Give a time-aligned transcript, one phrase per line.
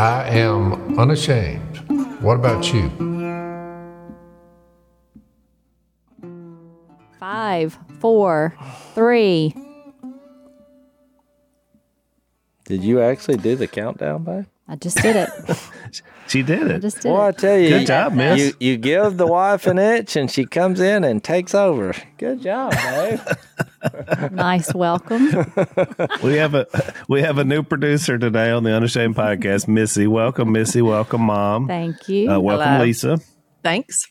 [0.00, 1.76] I am unashamed.
[2.22, 2.88] What about you?
[7.18, 8.56] Five, four,
[8.94, 9.54] three.
[12.64, 14.46] Did you actually do the countdown, babe?
[14.70, 15.30] I just did it.
[16.28, 16.78] She did I it.
[16.82, 18.38] just did Well, I tell you, Good job, miss.
[18.38, 21.92] You you give the wife an itch, and she comes in and takes over.
[22.18, 23.18] Good job, babe.
[24.30, 25.26] Nice welcome.
[26.22, 26.66] We have a
[27.08, 30.06] we have a new producer today on the Unashamed podcast, Missy.
[30.06, 30.82] Welcome, Missy.
[30.82, 31.66] Welcome, Mom.
[31.66, 32.30] Thank you.
[32.30, 32.84] Uh, welcome, Hello.
[32.84, 33.18] Lisa.
[33.64, 34.06] Thanks.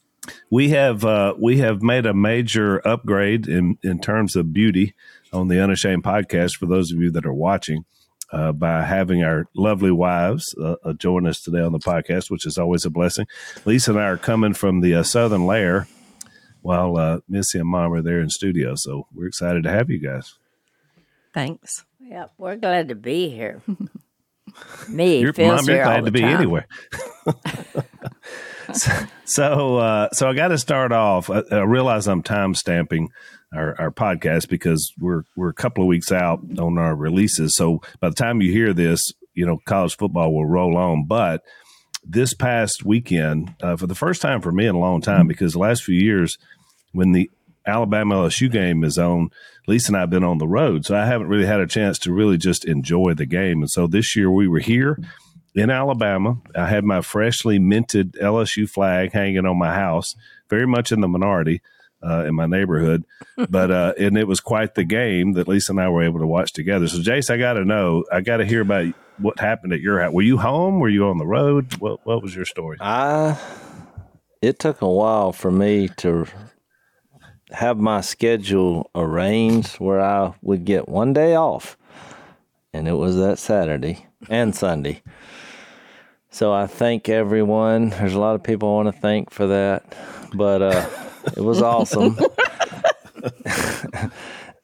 [0.52, 4.94] We have uh, we have made a major upgrade in in terms of beauty
[5.32, 6.58] on the Unashamed podcast.
[6.58, 7.86] For those of you that are watching,
[8.32, 12.46] uh, by having our lovely wives uh, uh, join us today on the podcast, which
[12.46, 13.26] is always a blessing.
[13.66, 15.88] Lisa and I are coming from the uh, Southern Lair,
[16.62, 18.74] while uh, Missy and Mom are there in studio.
[18.76, 20.36] So we're excited to have you guys.
[21.34, 21.86] Thanks.
[22.00, 23.62] Yep, we're glad to be here.
[24.90, 26.38] Me, You're, feels Mom, you're here all glad the to be time.
[26.38, 26.68] anywhere.
[28.74, 28.92] so,
[29.26, 31.30] so, uh, so I got to start off.
[31.30, 33.10] I, I realize I'm time stamping
[33.54, 37.56] our, our podcast because we're we're a couple of weeks out on our releases.
[37.56, 41.06] So by the time you hear this, you know, college football will roll on.
[41.06, 41.44] But
[42.04, 45.54] this past weekend, uh, for the first time for me in a long time, because
[45.54, 46.38] the last few years,
[46.92, 47.30] when the
[47.66, 49.30] Alabama LSU game is on,
[49.68, 52.00] Lisa and I have been on the road, so I haven't really had a chance
[52.00, 53.62] to really just enjoy the game.
[53.62, 55.00] And so this year we were here
[55.54, 56.38] in Alabama.
[56.56, 60.16] I had my freshly minted LSU flag hanging on my house,
[60.50, 61.62] very much in the minority
[62.04, 63.04] uh, in my neighborhood,
[63.50, 66.28] but uh, and it was quite the game that Lisa and I were able to
[66.28, 66.88] watch together.
[66.88, 70.00] So, Jase, I got to know, I got to hear about what happened at your
[70.00, 70.14] house.
[70.14, 70.80] Were you home?
[70.80, 71.76] Were you on the road?
[71.80, 72.78] What What was your story?
[72.80, 73.38] I
[74.42, 76.26] it took a while for me to
[77.52, 81.78] have my schedule arranged where I would get one day off,
[82.74, 85.02] and it was that Saturday and Sunday.
[86.32, 87.90] So I thank everyone.
[87.90, 89.96] There's a lot of people I want to thank for that,
[90.34, 90.90] but uh,
[91.26, 92.18] it was awesome.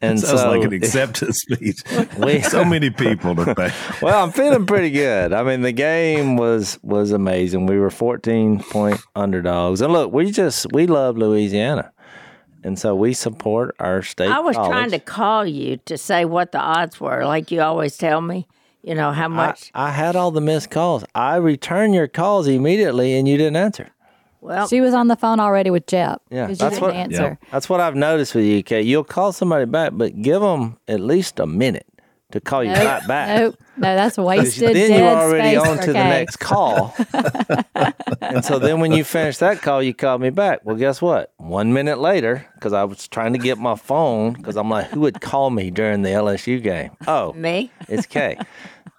[0.01, 1.81] and Sounds so like an acceptance speech.
[2.17, 4.01] we, so many people to thank.
[4.01, 5.33] well, I'm feeling pretty good.
[5.33, 7.65] I mean, the game was was amazing.
[7.65, 11.91] We were 14 point underdogs, and look, we just we love Louisiana,
[12.63, 14.29] and so we support our state.
[14.29, 14.71] I was college.
[14.71, 18.47] trying to call you to say what the odds were, like you always tell me.
[18.83, 19.71] You know how I, much.
[19.73, 21.03] I had all the missed calls.
[21.15, 23.89] I returned your calls immediately, and you didn't answer.
[24.45, 26.21] Well, She was on the phone already with Jep.
[26.29, 27.39] Yeah, 'cause you that's didn't what- answer.
[27.51, 28.81] That's what I've noticed with you, Kay.
[28.81, 31.85] You'll call somebody back, but give them at least a minute
[32.31, 33.39] to call you Nope, right back.
[33.39, 33.55] Nope.
[33.77, 36.93] No, that's wasted then dead you're already space on for to the next call.
[38.21, 40.61] and so then when you finish that call, you call me back.
[40.63, 41.33] Well, guess what?
[41.37, 45.01] One minute later, because I was trying to get my phone, because I'm like, who
[45.01, 46.91] would call me during the LSU game?
[47.07, 47.71] Oh, me.
[47.87, 48.37] it's Kay.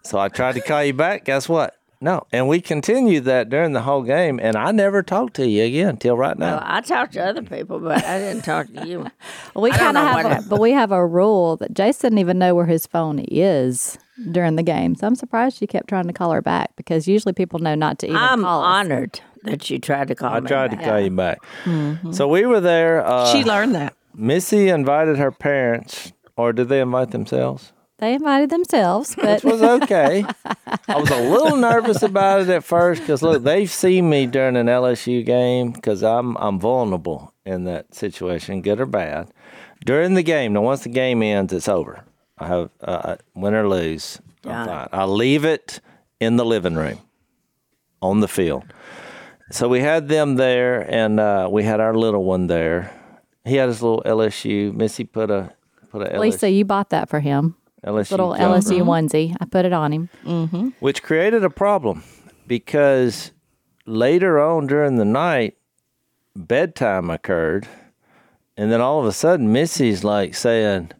[0.04, 1.24] so I tried to call you back.
[1.24, 1.74] Guess what?
[2.00, 2.26] No.
[2.32, 5.96] And we continued that during the whole game, and I never talked to you again
[5.96, 6.56] till right now.
[6.56, 9.06] Well, I talked to other people, but I didn't talk to you.
[9.54, 12.54] We kind of have, a, but we have a rule that Jason didn't even know
[12.54, 13.96] where his phone is
[14.32, 14.94] during the game.
[14.94, 17.98] So I'm surprised she kept trying to call her back because usually people know not
[18.00, 18.66] to even I'm call us.
[18.66, 20.48] honored that you tried to call I me.
[20.48, 21.38] tried to call you back.
[22.12, 23.04] So we were there.
[23.06, 23.94] Uh, she learned that.
[24.14, 27.72] Missy invited her parents, or did they invite themselves?
[27.98, 30.24] They invited themselves, but Which was okay.
[30.88, 34.56] I was a little nervous about it at first because look, they've seen me during
[34.56, 39.30] an LSU game because I'm I'm vulnerable in that situation, good or bad.
[39.84, 42.04] During the game, now once the game ends, it's over.
[42.38, 44.20] I have uh, win or lose.
[44.44, 44.66] I'm Yeah.
[44.66, 44.88] fine.
[44.92, 45.80] I leave it
[46.20, 46.98] in the living room,
[48.02, 48.64] on the field.
[49.52, 52.92] So we had them there, and uh, we had our little one there.
[53.44, 54.74] He had his little LSU.
[54.74, 55.52] Missy put a
[55.90, 57.54] put a Lisa, you bought that for him.
[57.86, 58.58] LSU Little jumper.
[58.58, 59.36] LSU onesie.
[59.40, 60.08] I put it on him.
[60.24, 60.68] Mm-hmm.
[60.80, 62.02] which created a problem
[62.46, 63.30] because
[63.86, 65.56] later on during the night,
[66.34, 67.68] bedtime occurred,
[68.56, 70.90] and then all of a sudden, Missy's like saying,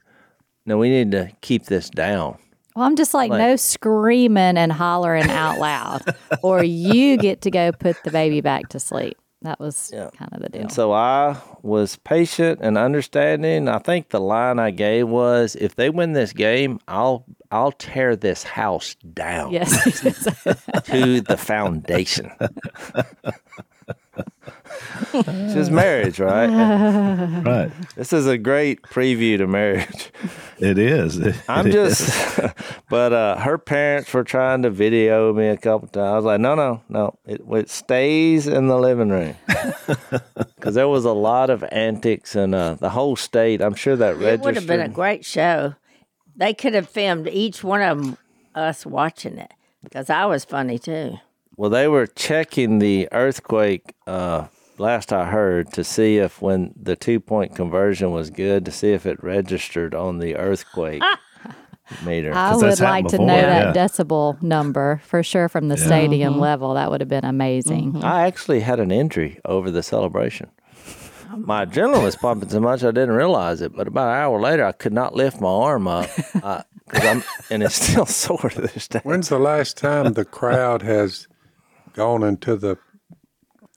[0.64, 2.38] "No, we need to keep this down."
[2.74, 6.02] Well, I'm just like, Like- no screaming and hollering out loud,
[6.42, 9.16] or you get to go put the baby back to sleep.
[9.42, 10.62] That was kind of the deal.
[10.62, 13.68] And so I was patient and understanding.
[13.68, 18.16] I think the line I gave was, "If they win this game, I'll I'll tear
[18.16, 20.00] this house down yes.
[20.86, 22.32] to the foundation."
[25.14, 26.46] It's just marriage, right?
[27.46, 27.70] Right.
[27.94, 30.10] This is a great preview to marriage.
[30.58, 31.18] It is.
[31.26, 31.72] It I'm is.
[31.98, 32.54] just,
[32.88, 36.06] but uh, her parents were trying to video me a couple times.
[36.12, 37.18] I was like, no, no, no.
[37.26, 39.34] It, it stays in the living room
[40.56, 43.60] because there was a lot of antics and uh, the whole state.
[43.60, 44.44] I'm sure that It registered.
[44.44, 45.74] would have been a great show.
[46.36, 48.18] They could have filmed each one of them,
[48.54, 49.52] us watching it.
[49.82, 51.16] Because I was funny too.
[51.56, 53.94] Well, they were checking the earthquake.
[54.06, 54.46] Uh,
[54.78, 58.92] last I heard, to see if when the two point conversion was good, to see
[58.92, 61.02] if it registered on the earthquake
[62.04, 62.32] meter.
[62.34, 66.38] I would like happened to know before, that decibel number for sure from the stadium
[66.38, 66.74] level.
[66.74, 68.02] That would have been amazing.
[68.02, 70.50] I actually had an injury over the celebration.
[71.36, 73.74] My adrenaline was pumping so much I didn't realize it.
[73.74, 76.08] But about an hour later, I could not lift my arm up
[76.42, 79.00] uh, because I'm, and it's still sore to this day.
[79.02, 81.26] When's the last time the crowd has
[81.92, 82.78] gone into the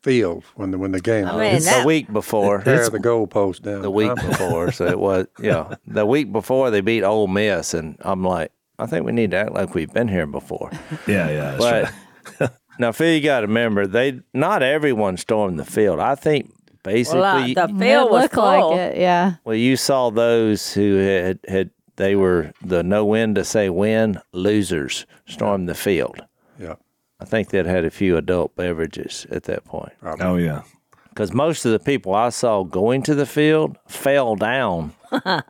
[0.03, 1.41] field when the when the game I was?
[1.41, 3.81] mean, The that, week before, tear the goalpost down.
[3.81, 5.75] the week before, so it was yeah.
[5.87, 9.37] The week before they beat Ole Miss, and I'm like, I think we need to
[9.37, 10.71] act like we've been here before.
[11.07, 11.55] Yeah, yeah.
[11.57, 11.93] That's right.
[12.39, 15.99] But now, Phil, you got to remember, they not everyone stormed the field.
[15.99, 16.51] I think
[16.83, 18.43] basically, well, uh, the field was looked full.
[18.71, 19.35] like it, yeah.
[19.43, 24.19] well, you saw those who had had they were the no win to say win
[24.31, 26.21] losers storm the field.
[26.57, 26.75] Yeah.
[27.19, 30.61] I think they'd had a few adult beverages at that point Oh yeah.
[31.09, 34.93] because most of the people I saw going to the field fell down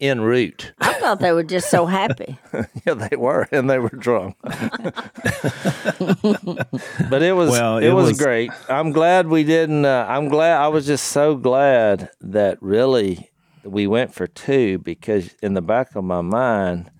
[0.00, 0.72] en route.
[0.80, 2.36] I thought they were just so happy.
[2.86, 4.36] Yeah, they were, and they were drunk.
[4.42, 4.54] but
[7.22, 8.50] it was Well, it, it was, was- great.
[8.68, 9.84] I'm glad we didn't.
[9.84, 10.58] Uh, I'm glad.
[10.60, 13.30] I was just so glad that really
[13.64, 16.90] we went for two because in the back of my mind,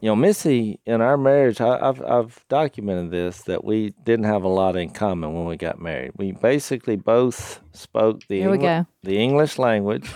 [0.00, 4.44] you know, Missy in our marriage, I, I've I've documented this that we didn't have
[4.44, 6.12] a lot in common when we got married.
[6.16, 10.08] We basically both spoke the Here Engli- the English language,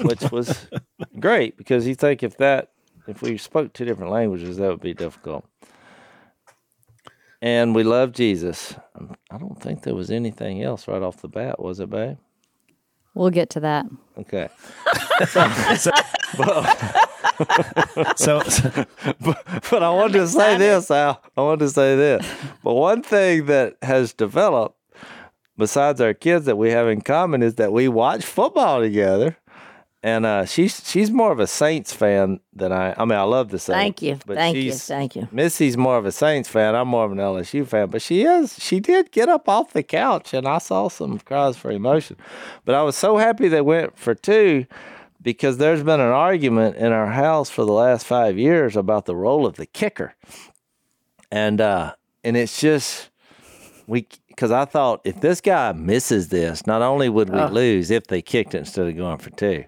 [0.00, 0.66] which was
[1.20, 2.70] great because you think if that
[3.06, 5.44] if we spoke two different languages that would be difficult.
[7.42, 8.74] And we love Jesus.
[8.98, 12.16] Um, I don't think there was anything else right off the bat, was it, babe?
[13.14, 13.86] We'll get to that.
[14.18, 14.48] Okay.
[15.26, 15.40] So,
[19.70, 21.22] but I wanted to say this, Al.
[21.36, 22.26] I wanted to say this.
[22.62, 24.78] But one thing that has developed,
[25.56, 29.36] besides our kids, that we have in common is that we watch football together.
[30.02, 32.94] And uh, she's she's more of a Saints fan than I.
[32.96, 33.76] I mean, I love the Saints.
[33.76, 34.18] Thank you.
[34.24, 34.72] but Thank you.
[34.72, 35.26] Thank you.
[35.32, 36.76] Missy's more of a Saints fan.
[36.76, 38.56] I'm more of an LSU fan, but she is.
[38.62, 42.16] She did get up off the couch, and I saw some cries for emotion.
[42.64, 44.66] But I was so happy they went for two
[45.26, 49.16] because there's been an argument in our house for the last five years about the
[49.16, 50.14] role of the kicker,
[51.32, 53.10] and uh, and it's just
[53.88, 58.06] we because I thought if this guy misses this, not only would we lose if
[58.06, 59.64] they kicked it instead of going for two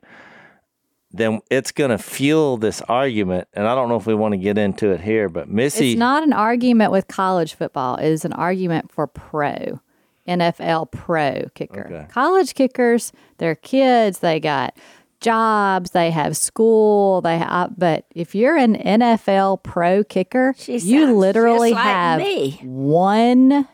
[1.10, 3.48] then it's going to fuel this argument.
[3.54, 5.98] And I don't know if we want to get into it here, but Missy, It's
[5.98, 7.96] not an argument with college football.
[7.96, 9.80] It is an argument for pro,
[10.28, 11.86] NFL pro kicker.
[11.86, 12.06] Okay.
[12.10, 14.18] College kickers, they're kids.
[14.18, 14.76] They got
[15.20, 15.90] jobs.
[15.90, 17.20] They have school.
[17.20, 22.20] They have, uh, but if you're an NFL pro kicker, She you literally like have
[22.20, 22.60] me.
[22.62, 23.68] one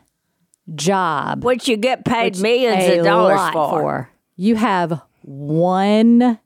[0.75, 1.45] job.
[1.45, 4.11] Which you get paid millions of dollars lot for.
[4.37, 6.39] You have one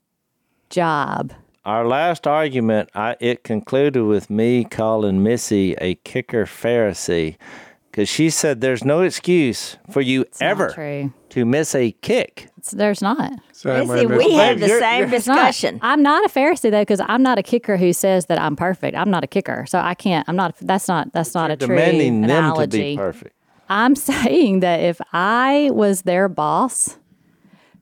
[0.69, 1.33] job.
[1.65, 7.37] our last argument, I, it concluded with me calling Missy a kicker Pharisee
[7.91, 12.48] because she said there's no excuse for you It's ever to miss a kick.
[12.59, 13.31] It's, there's not.
[13.53, 15.35] Same way, See, we had the you're- same you're- It's not.
[15.47, 15.79] discussion.
[15.81, 18.97] I'm not a Pharisee though, because I'm not a kicker who says that I'm perfect.
[18.97, 20.27] I'm not a kicker, so I can't.
[20.27, 20.55] I'm not.
[20.61, 21.13] That's not.
[21.13, 23.33] That's not a true demanding them to be perfect.
[23.69, 26.97] I'm saying that if I was their boss,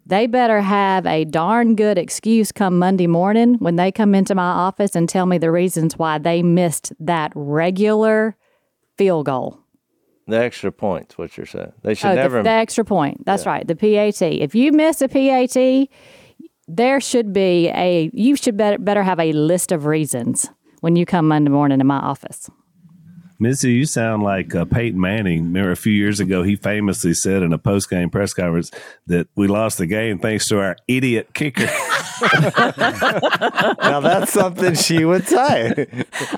[0.06, 4.44] they better have a darn good excuse come Monday morning when they come into my
[4.44, 8.36] office and tell me the reasons why they missed that regular
[8.98, 9.60] field goal.
[10.28, 11.72] The extra points, what you're saying.
[11.84, 12.38] They should Oh, never.
[12.38, 13.26] the, the extra point.
[13.26, 13.66] That's right.
[13.66, 14.22] The PAT.
[14.22, 15.90] If you miss a PAT,
[16.68, 18.10] there should be a.
[18.14, 20.50] You should better better have a list of reasons
[20.82, 22.50] when you come Monday morning in my office.
[23.40, 25.44] Missy, you sound like uh, Peyton Manning.
[25.46, 28.72] Remember a few years ago, he famously said in a post game press conference
[29.06, 31.66] that we lost the game thanks to our idiot kicker.
[33.80, 35.86] now, that's something she would say.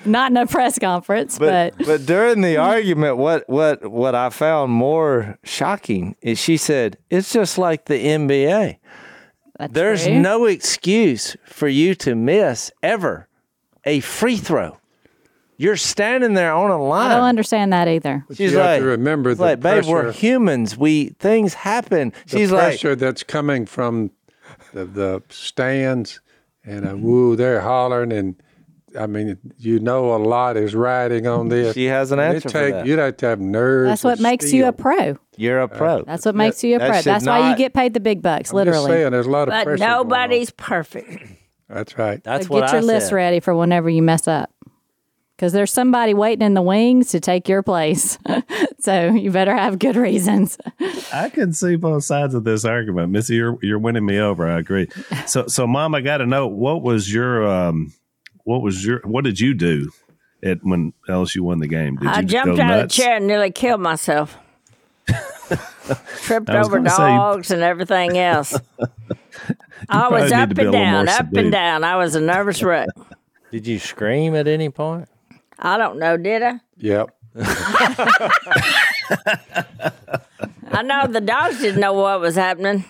[0.04, 4.30] Not in a press conference, but, but but during the argument, what what what I
[4.30, 8.78] found more shocking is she said it's just like the NBA.
[9.58, 10.20] that's There's true.
[10.20, 13.30] no excuse for you to miss ever
[13.86, 14.79] a free throw.
[15.62, 17.12] You're standing there on a line.
[17.12, 18.26] I don't understand that either.
[18.30, 20.78] She's you have to remember the like, babe, we're humans.
[20.78, 22.14] We things happen.
[22.30, 24.12] the She's like, pressure that's coming from
[24.74, 26.22] the, the stands
[26.64, 28.42] and uh, woo, they're hollering and
[28.98, 31.76] I mean, you know, a lot is riding on this.
[31.76, 32.86] she has an It answer for that.
[32.88, 33.90] You'd have to have nerves.
[33.90, 35.18] That's what of makes you a pro.
[35.36, 36.04] You're a pro.
[36.04, 36.94] That's what makes you a pro.
[36.94, 38.92] should That's why you get paid the big bucks, I'm just literally.
[38.92, 39.78] saying, there's a lot of But pressure.
[39.78, 39.98] going on.
[40.08, 41.22] nobody's perfect.
[41.68, 42.24] That's right.
[42.24, 43.16] That's So what get I your list said.
[43.16, 44.50] ready for whenever you mess up.
[45.40, 48.20] Because there's somebody waiting in the wings to take your place.
[48.80, 50.58] so you better have good reasons.
[51.14, 53.36] I can see both sides of this argument, Missy.
[53.36, 54.48] You're you're winning me over.
[54.48, 54.90] I agree.
[55.26, 57.94] So so, Mom, I got to know what was your um,
[58.46, 59.92] what was your what did you do
[60.44, 61.98] at when LSU won the game?
[61.98, 64.38] Did I jumped out of the chair and nearly killed myself.
[66.24, 68.58] Tripped over gonna say- dogs and everything else.
[69.88, 71.44] I was up to be a and down, up subdued.
[71.46, 71.84] and down.
[71.84, 72.90] I was a nervous wreck.
[73.52, 75.08] Did you scream at any point?
[75.60, 76.60] I don't know, did I?
[76.78, 77.16] Yep.
[80.72, 82.86] I know the dogs didn't know what was happening.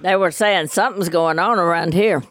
[0.00, 2.22] They were saying something's going on around here.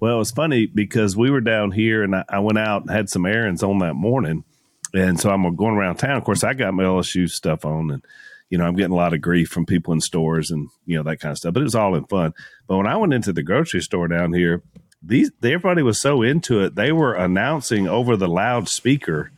[0.00, 2.90] Well, it was funny because we were down here and I, I went out and
[2.90, 4.44] had some errands on that morning.
[4.92, 6.16] And so I'm going around town.
[6.16, 8.04] Of course, I got my LSU stuff on and,
[8.50, 11.02] you know, I'm getting a lot of grief from people in stores and, you know,
[11.04, 11.54] that kind of stuff.
[11.54, 12.34] But it was all in fun.
[12.66, 14.62] But when I went into the grocery store down here,
[15.06, 16.74] these everybody was so into it.
[16.74, 19.30] They were announcing over the loudspeaker,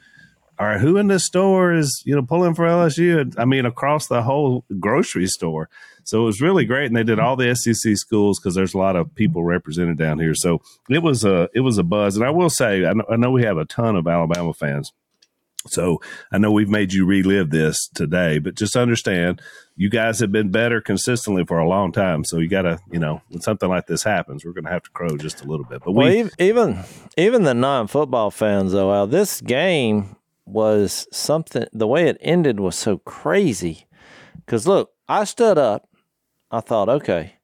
[0.58, 3.34] all right, who in the store is, you know, pulling for LSU?
[3.36, 5.68] I mean, across the whole grocery store.
[6.04, 8.78] So it was really great, and they did all the SEC schools because there's a
[8.78, 10.34] lot of people represented down here.
[10.34, 13.16] So it was a it was a buzz, and I will say, I know, I
[13.16, 14.92] know we have a ton of Alabama fans.
[15.68, 16.00] So
[16.32, 19.40] I know we've made you relive this today, but just understand,
[19.76, 22.24] you guys have been better consistently for a long time.
[22.24, 24.84] So you got to, you know, when something like this happens, we're going to have
[24.84, 25.82] to crow just a little bit.
[25.84, 26.84] But Well, we, ev- even
[27.16, 31.66] even the non-football fans, though, Al, this game was something.
[31.72, 33.86] The way it ended was so crazy.
[34.36, 35.88] Because look, I stood up.
[36.50, 37.34] I thought, okay,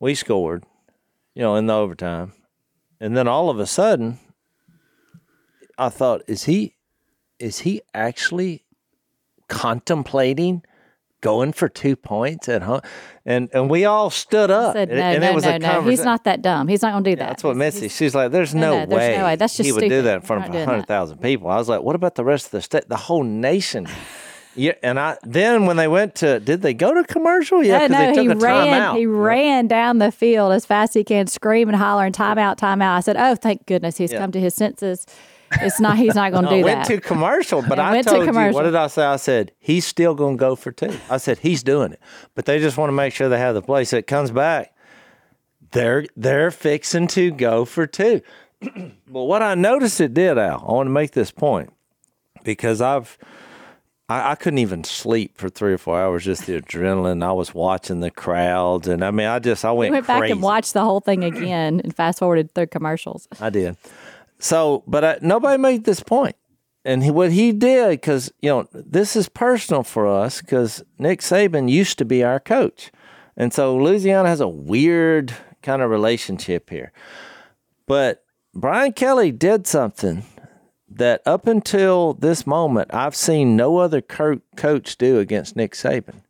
[0.00, 0.64] we scored,
[1.34, 2.32] you know, in the overtime,
[2.98, 4.18] and then all of a sudden,
[5.76, 6.73] I thought, is he,
[7.38, 8.64] is he actually
[9.48, 10.62] contemplating?
[11.20, 12.82] Going for two points at home,
[13.24, 14.74] and and we all stood up.
[14.74, 15.82] said, and, no, and no, it was no, a no.
[15.84, 16.68] He's not that dumb.
[16.68, 17.28] He's not going to do that.
[17.30, 17.88] that's what Missy.
[17.88, 19.36] She's like, "There's No, no, no, there's way, no way.
[19.36, 21.80] That's just he would do that in front of hundred thousand people." I was like,
[21.80, 22.90] "What about the rest of the state?
[22.90, 23.88] The whole nation?"
[24.54, 27.64] Yeah, and I then when they went to, did they go to commercial?
[27.64, 28.96] Yeah, No, because no, they he a ran.
[28.96, 32.58] He ran down the field as fast as he can, screaming, hollering, "Timeout!
[32.58, 34.18] Timeout!" I said, "Oh, thank goodness, he's Yeah.
[34.18, 35.06] come to his senses.
[35.60, 35.98] It's not.
[35.98, 38.14] He's not going to No, do went that." Went to commercial, but I went to
[38.14, 39.04] told you what did I say?
[39.04, 40.96] I said he's still going to go for two.
[41.10, 42.00] I said he's doing it,
[42.34, 43.90] but they just want to make sure they have the place.
[43.90, 44.74] So it comes back.
[45.72, 48.22] They're they're fixing to go for two.
[48.60, 50.64] but what I noticed it did, Al.
[50.66, 51.72] I want to make this point
[52.44, 53.18] because I've
[54.08, 56.24] I, I couldn't even sleep for three or four hours.
[56.24, 57.24] Just the adrenaline.
[57.24, 60.30] I was watching the crowds, and I mean, I just I We went, went back
[60.30, 63.26] and watched the whole thing again and fast forwarded through commercials.
[63.40, 63.76] I did.
[64.44, 66.36] So, but I, nobody made this point.
[66.84, 71.20] And he, what he did, because, you know, this is personal for us because Nick
[71.20, 72.92] Saban used to be our coach.
[73.38, 75.32] And so Louisiana has a weird
[75.62, 76.92] kind of relationship here.
[77.86, 78.22] But
[78.54, 80.24] Brian Kelly did something
[80.90, 86.20] that up until this moment, I've seen no other co- coach do against Nick Saban.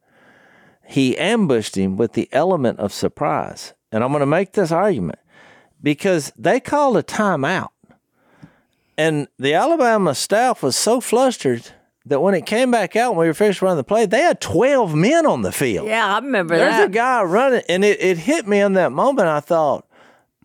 [0.87, 3.75] He ambushed him with the element of surprise.
[3.91, 5.19] And I'm going to make this argument
[5.83, 7.71] because they called a timeout.
[8.97, 11.71] And the Alabama staff was so flustered
[12.07, 14.41] that when it came back out, when we were finished running the play, they had
[14.41, 15.89] 12 men on the field.
[15.89, 16.77] Yeah, I remember There's that.
[16.79, 19.29] There's a guy running, and it, it hit me in that moment.
[19.29, 19.87] I thought,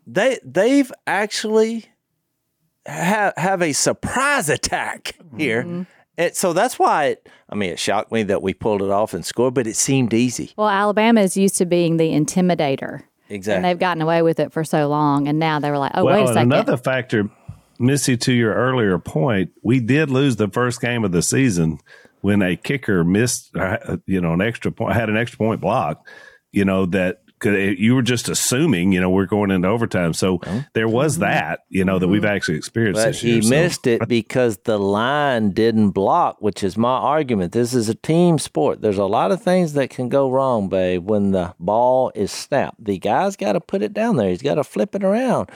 [0.06, 1.86] they, they've actually
[2.86, 5.62] have, have a surprise attack here.
[5.62, 5.82] Mm-hmm.
[6.16, 9.14] And so that's why it, I mean, it shocked me that we pulled it off
[9.14, 10.52] and scored, but it seemed easy.
[10.56, 13.02] Well, Alabama is used to being the intimidator.
[13.30, 13.56] Exactly.
[13.56, 15.28] And they've gotten away with it for so long.
[15.28, 16.52] And now they were like, oh, well, wait a and second.
[16.52, 17.30] another factor,
[17.80, 21.78] Missy, to your earlier point, we did lose the first game of the season
[22.20, 26.06] when a kicker missed, uh, you know, an extra point, had an extra point block,
[26.52, 30.12] you know, that could, you were just assuming, you know, we're going into overtime.
[30.12, 30.40] So
[30.74, 31.22] there was Mm-hmm.
[31.22, 33.42] that, you know, that we've actually experienced But he year.
[33.42, 37.52] So- missed it because the line didn't block, which is my argument.
[37.54, 38.82] This is a team sport.
[38.82, 42.84] There's a lot of things that can go wrong, babe, when the ball is snapped.
[42.84, 44.28] The guy's got to put it down there.
[44.28, 45.50] He's got to flip it around.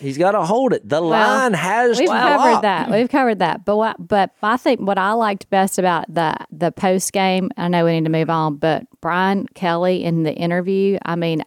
[0.00, 0.88] He's got to hold it.
[0.88, 2.90] The Well, line has We've covered that.
[2.90, 3.64] We've covered that.
[3.66, 7.68] But what, but I think what I liked best about the the post game, I
[7.68, 11.44] know we need to move on, but Brian Kelly in the interview, I mean,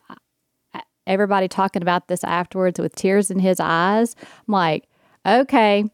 [1.08, 4.16] everybody talking about this afterwards with tears in his eyes.
[4.22, 4.88] I'm like,
[5.26, 5.86] okay,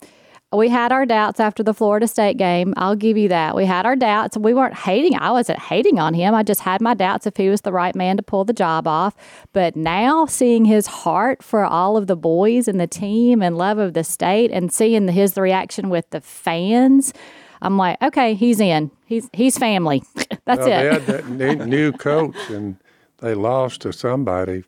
[0.51, 2.73] we had our doubts after the Florida State game.
[2.75, 3.55] I'll give you that.
[3.55, 4.35] We had our doubts.
[4.35, 5.15] We weren't hating.
[5.19, 6.33] I wasn't hating on him.
[6.33, 8.87] I just had my doubts if he was the right man to pull the job
[8.87, 9.15] off.
[9.53, 13.77] But now seeing his heart for all of the boys and the team and love
[13.77, 17.13] of the state and seeing his reaction with the fans,
[17.61, 18.89] I'm like, okay, he's in.
[19.05, 20.01] He's he's family.
[20.45, 20.93] That's Well, they it.
[20.93, 22.77] had that new, new coach, and
[23.19, 24.63] they lost to somebody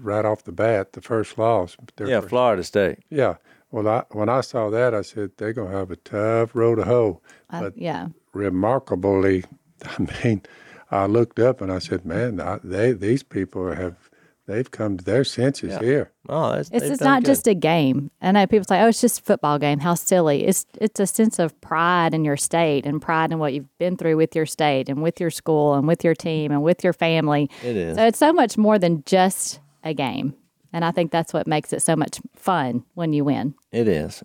[0.00, 0.94] right off the bat.
[0.94, 1.76] The first loss.
[1.96, 3.00] Their Yeah, first- Florida State.
[3.10, 3.34] yeah.
[3.70, 6.84] Well, I, when I saw that, I said they're gonna have a tough road to
[6.84, 7.20] hoe.
[7.50, 8.08] Uh, But yeah.
[8.32, 9.44] remarkably,
[9.84, 10.42] I mean,
[10.90, 14.10] I looked up and I said, "Man, I, they these people have
[14.46, 17.26] they've come to their senses here." Oh, that's, It's it's not good.
[17.30, 18.10] just a game.
[18.20, 19.78] I know people say, "Oh, it's just a football game.
[19.78, 23.54] How silly!" It's it's a sense of pride in your state and pride in what
[23.54, 26.62] you've been through with your state and with your school and with your team and
[26.64, 27.48] with your family.
[27.62, 27.96] It is.
[27.96, 30.34] So it's so much more than just a game,
[30.72, 33.54] and I think that's what makes it so much fun when you win.
[33.72, 34.22] It is.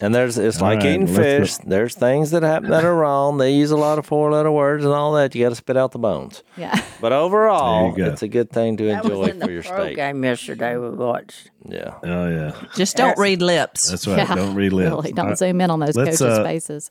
[0.00, 1.56] And there's it's All like right, eating let's go- fish.
[1.66, 3.38] There's things that happen that are wrong.
[3.38, 5.34] They use a lot of four letter words and all that.
[5.34, 6.42] You got to spit out the bones.
[6.56, 6.80] Yeah.
[7.00, 8.12] But overall, There you go.
[8.12, 9.96] it's a good thing to That was enjoy in for the your pro state.
[9.96, 11.50] game yesterday we watched.
[11.68, 11.94] Yeah.
[12.02, 13.88] Oh yeah, Just don't read lips.
[13.90, 14.18] that's right.
[14.18, 14.34] yeah.
[14.34, 14.90] Don't read lips.
[14.90, 16.90] Really, don't All right, zoom in on those Let's, coaches' uh, faces.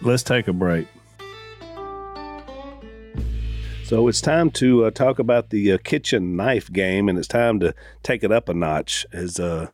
[0.00, 0.88] Let's take a break.
[3.88, 7.58] So it's time to uh, talk about the uh, kitchen knife game, and it's time
[7.60, 9.68] to take it up a notch, as uh,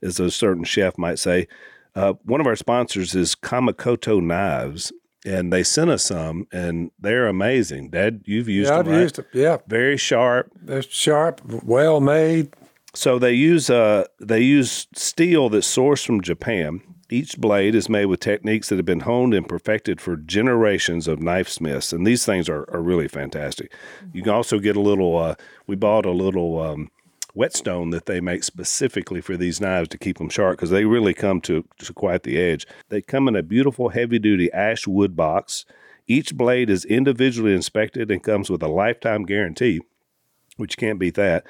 [0.00, 1.48] as a certain chef might say.
[1.96, 4.92] Uh, one of our sponsors is Kamikoto Knives,
[5.24, 7.90] and they sent us some, and they're amazing.
[7.90, 9.02] Dad, you've used yeah, them, I've right?
[9.02, 9.26] used it.
[9.32, 10.52] Yeah, Very sharp.
[10.62, 12.54] they're sharp, well made.
[12.94, 16.82] So they use uh they use steel that's sourced from Japan.
[17.08, 21.22] Each blade is made with techniques that have been honed and perfected for generations of
[21.22, 23.72] knife smiths, and these things are, are really fantastic.
[24.12, 25.16] You can also get a little.
[25.16, 25.34] Uh,
[25.68, 26.90] we bought a little um,
[27.36, 31.12] whetstone that they make specifically for these knives to keep them sharp because they really
[31.12, 32.66] come to, to quite the edge.
[32.88, 35.66] They come in a beautiful heavy duty ash wood box.
[36.08, 39.80] Each blade is individually inspected and comes with a lifetime guarantee,
[40.56, 41.44] which can't beat that.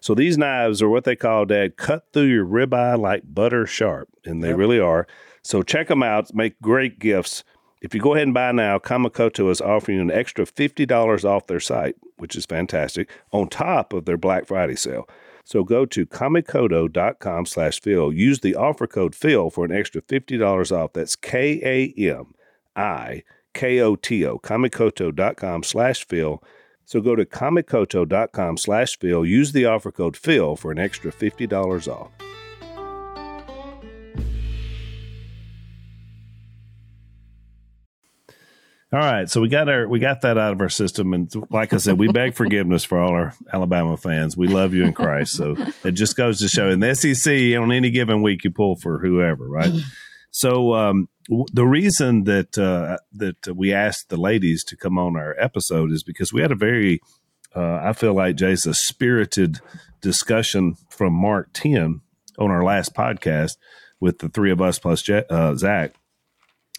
[0.00, 4.08] So these knives are what they call, Dad, cut through your ribeye like butter sharp,
[4.24, 5.06] and they really are.
[5.42, 6.34] So check them out.
[6.34, 7.44] Make great gifts.
[7.82, 11.24] If you go ahead and buy now, Kamikoto is offering you an extra fifty dollars
[11.24, 15.08] off their site, which is fantastic, on top of their Black Friday sale.
[15.44, 18.12] So go to kamikoto.com slash Phil.
[18.12, 20.92] Use the offer code Phil for an extra fifty dollars off.
[20.92, 21.60] That's K
[21.98, 22.34] A M
[22.76, 23.22] I
[23.54, 26.42] K O T O, kamikoto.com slash Phil.
[26.84, 29.24] So go to kamikoto.com slash Phil.
[29.24, 32.10] Use the offer code Phil for an extra $50 off.
[38.92, 41.72] All right, so we got our we got that out of our system, and like
[41.72, 44.36] I said, we beg forgiveness for all our Alabama fans.
[44.36, 47.70] We love you in Christ, so it just goes to show in the SEC on
[47.70, 49.72] any given week you pull for whoever, right?
[50.32, 51.08] So um,
[51.52, 56.02] the reason that uh, that we asked the ladies to come on our episode is
[56.02, 57.00] because we had a very,
[57.54, 59.60] uh, I feel like Jay's a spirited
[60.00, 62.00] discussion from Mark Ten
[62.38, 63.52] on our last podcast
[64.00, 65.94] with the three of us plus uh, Zach,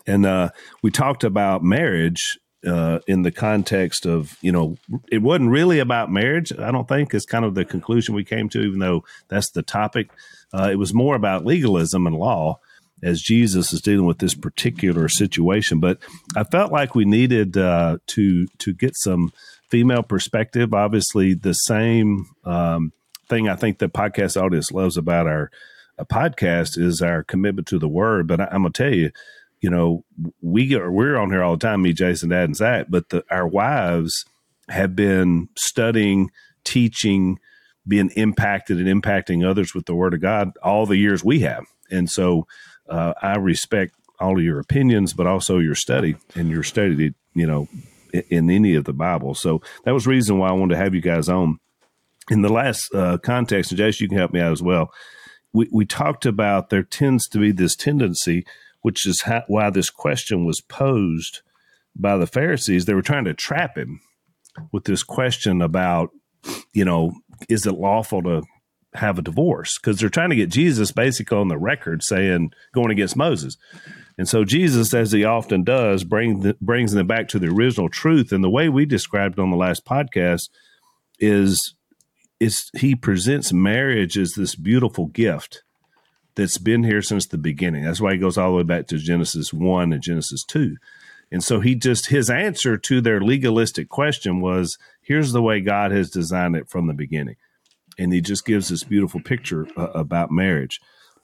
[0.06, 0.50] and uh,
[0.84, 2.38] we talked about marriage
[2.68, 4.76] uh, in the context of you know
[5.10, 6.52] it wasn't really about marriage.
[6.60, 9.64] I don't think is kind of the conclusion we came to, even though that's the
[9.64, 10.12] topic.
[10.54, 12.60] Uh, it was more about legalism and law
[13.04, 15.80] as Jesus is dealing with this particular situation.
[15.80, 16.00] But
[16.36, 19.34] I felt like we needed uh, to to get some
[19.70, 20.74] female perspective.
[20.74, 22.92] Obviously, the same um,
[23.30, 25.50] thing I think the podcast audience loves about our
[25.98, 28.28] uh, podcast is our commitment to the Word.
[28.28, 29.12] But I, I'm gonna tell you,
[29.62, 30.04] you know,
[30.42, 32.88] we get, we're on here all the time, me, Jason, Dad, and Zach.
[32.90, 34.26] But the, our wives
[34.70, 36.30] have been studying,
[36.64, 37.40] teaching,
[37.88, 41.66] being impacted and impacting others with the Word of God all the years we have,
[41.90, 42.46] and so
[42.92, 47.48] uh, I respect all of your opinions, but also your study and your study, you
[47.48, 47.68] know,
[48.30, 49.34] in, any of the Bible.
[49.34, 51.58] So that was reason why I wanted to have you guys on.
[52.30, 54.92] In the last uh, context, and Jason, you can help me out as well.
[55.54, 58.46] We, we talked about there tends to be this tendency,
[58.82, 61.42] which is how, why this question was posed
[61.96, 62.86] by the Pharisees.
[62.86, 64.02] They were trying to trap him
[64.72, 66.12] with this question about,
[66.74, 67.14] you know,
[67.50, 68.44] is it lawful to
[68.94, 72.92] have a divorce because they're trying to get Jesus basically on the record saying going
[72.92, 73.58] against Moses.
[74.18, 77.90] And so Jesus, as he often does, bring the, brings them back to the original
[77.90, 78.32] truth.
[78.32, 80.50] And the way we described on the last podcast
[81.20, 81.76] is,
[82.40, 85.64] is he presents marriage as this beautiful gift
[86.36, 87.84] that's been here since the beginning.
[87.84, 90.76] That's why he goes all the way back to Genesis 1 and Genesis 2.
[91.32, 95.92] And so he just, his answer to their legalistic question was here's the way God
[95.92, 97.38] has designed it from the beginning
[97.98, 100.80] and he just gives this beautiful picture uh, about marriage.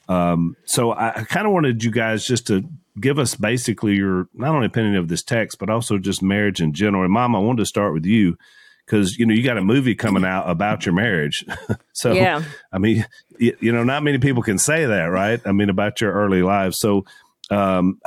[0.10, 2.64] Um, so I, I kind of wanted you guys just to
[3.00, 6.74] give us basically your not only opinion of this text, but also just marriage in
[6.74, 7.04] general.
[7.04, 8.38] And Mom, I wanted to start with you
[8.86, 11.46] because you know you got a movie coming out about your marriage.
[11.94, 12.44] so Yeah.
[12.72, 13.06] I mean,
[13.38, 15.42] you, you know, not many people can say that, right?
[15.46, 16.80] I mean, about your early lives.
[16.80, 17.06] So,
[17.50, 18.00] um,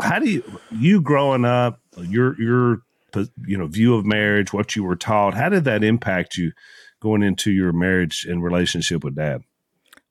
[0.00, 2.82] how do you you growing up your your
[3.46, 6.52] you know view of marriage, what you were taught, how did that impact you?
[7.06, 9.40] Going into your marriage and relationship with dad?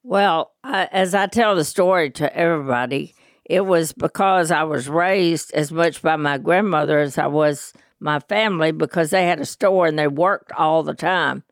[0.02, 5.54] Well, I, as I tell the story to everybody, it was because I was raised
[5.54, 9.88] as much by my grandmother as I was my family because they had a store
[9.88, 11.44] and they worked all the time.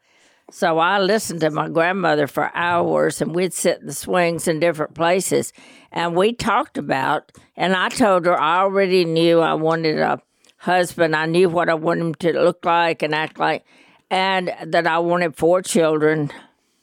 [0.49, 4.62] So I listened to my grandmother for hours and we'd sit in the swings in
[4.62, 5.51] different places
[5.91, 10.21] and we talked about and I told her I already knew I wanted a
[10.58, 11.17] husband.
[11.17, 13.65] I knew what I wanted him to look like and act like
[14.13, 16.32] and that I wanted four children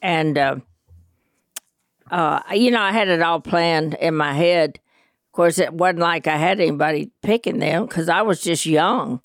[0.03, 0.57] and uh,
[2.11, 4.81] uh, you know, I had it all planned in my head.
[5.29, 9.21] Of course, it wasn't like I had anybody picking them because I was just young.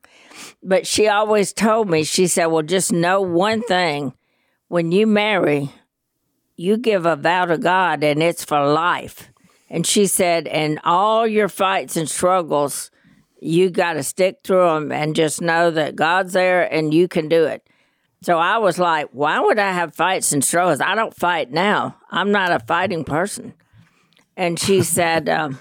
[0.62, 4.14] But she always told me, she said, Well, just know one thing
[4.68, 5.72] when you marry,
[6.56, 9.32] you give a vow to God and it's for life.
[9.68, 12.92] And she said, And all your fights and struggles,
[13.40, 17.28] you got to stick through them and just know that God's there and you can
[17.30, 17.65] do it.
[18.26, 20.82] So I was like, why would I have fights and struggles?
[20.82, 21.96] I don't fight now.
[22.10, 23.54] I'm not a fighting person.
[24.36, 25.60] And she said, um,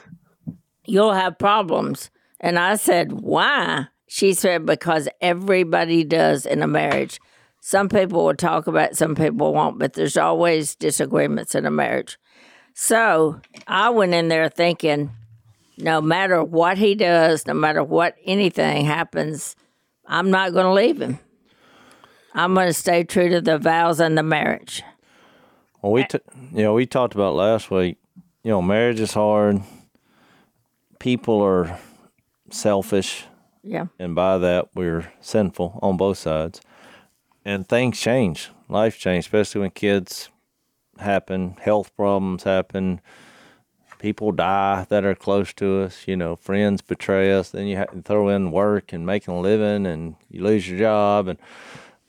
[0.86, 2.10] You'll have problems.
[2.40, 3.88] And I said, Why?
[4.06, 7.20] She said, Because everybody does in a marriage.
[7.60, 11.70] Some people will talk about it, some people won't, but there's always disagreements in a
[11.70, 12.16] marriage.
[12.72, 15.10] So I went in there thinking,
[15.76, 19.54] no matter what he does, no matter what anything happens,
[20.06, 21.18] I'm not going to leave him.
[22.34, 24.82] I'm going to stay true to the vows and the marriage.
[25.82, 26.18] Well, we t-
[26.52, 27.98] you know we talked about last week.
[28.42, 29.62] You know, marriage is hard.
[30.98, 31.78] People are
[32.50, 33.24] selfish,
[33.62, 33.86] Yeah.
[33.98, 36.60] and by that we're sinful on both sides.
[37.44, 40.30] And things change, life change, especially when kids
[40.98, 43.00] happen, health problems happen,
[43.98, 46.06] people die that are close to us.
[46.08, 47.50] You know, friends betray us.
[47.50, 50.78] Then you have to throw in work and making a living, and you lose your
[50.78, 51.38] job, and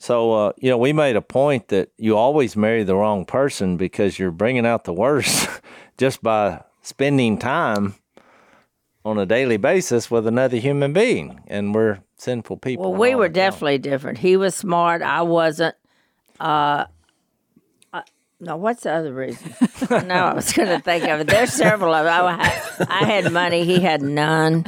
[0.06, 3.76] so, uh, you know, we made a point that you always marry the wrong person
[3.76, 5.48] because you're bringing out the worst
[5.98, 7.96] just by spending time
[9.04, 11.40] on a daily basis with another human being.
[11.48, 12.92] And we're sinful people.
[12.92, 14.18] Well, we were definitely different.
[14.18, 15.02] He was smart.
[15.02, 15.74] I wasn't.
[16.38, 16.86] Uh, uh,
[18.38, 19.54] no, what's the other reason?
[19.90, 21.26] no, I was going to think of it.
[21.26, 22.24] There's several of them.
[22.26, 23.64] I had, I had money.
[23.64, 24.64] He had none.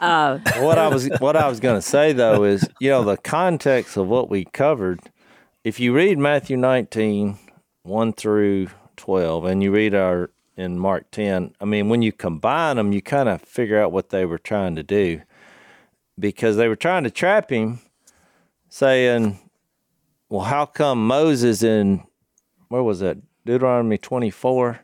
[0.00, 3.16] Uh, what I was what I was going to say though is, you know, the
[3.16, 5.00] context of what we covered.
[5.64, 7.36] If you read Matthew 19,
[7.82, 12.76] 1 through 12, and you read our in Mark 10, I mean, when you combine
[12.76, 15.22] them, you kind of figure out what they were trying to do
[16.18, 17.80] because they were trying to trap him,
[18.68, 19.38] saying,
[20.28, 22.04] Well, how come Moses in,
[22.68, 23.18] where was that?
[23.44, 24.80] Deuteronomy 24?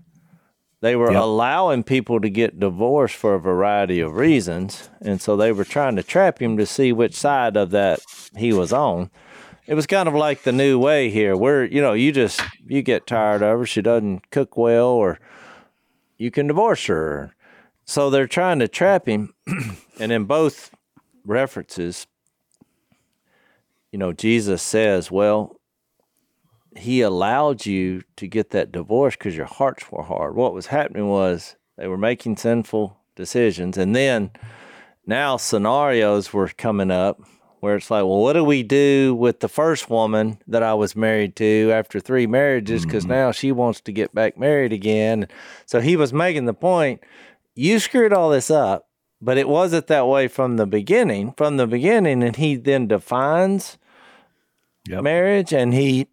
[0.80, 1.22] They were Yep.
[1.22, 4.90] allowing people to get divorced for a variety of reasons.
[5.00, 8.00] And so they were trying to trap him to see which side of that
[8.36, 9.10] he was on.
[9.66, 12.82] It was kind of like the new way here, where, you know, you just, you
[12.82, 15.18] get tired of her, she doesn't cook well, or
[16.18, 17.34] you can divorce her.
[17.86, 19.32] So they're trying to trap him.
[19.98, 20.70] and in both
[21.24, 22.06] references,
[23.90, 25.58] you know, Jesus says, well,
[26.76, 30.34] he allowed you to get that divorce because your hearts were hard.
[30.34, 33.76] What was happening was they were making sinful decisions.
[33.78, 34.30] And then
[35.06, 37.20] now scenarios were coming up
[37.60, 40.94] where it's like, well, what do we do with the first woman that I was
[40.94, 42.84] married to after three marriages?
[42.84, 43.12] Because mm-hmm.
[43.12, 45.28] now she wants to get back married again.
[45.64, 47.00] So he was making the point
[47.54, 48.88] you screwed all this up,
[49.22, 51.32] but it wasn't that way from the beginning.
[51.36, 53.78] From the beginning, and he then defines
[54.86, 55.02] Yep.
[55.02, 56.08] marriage and he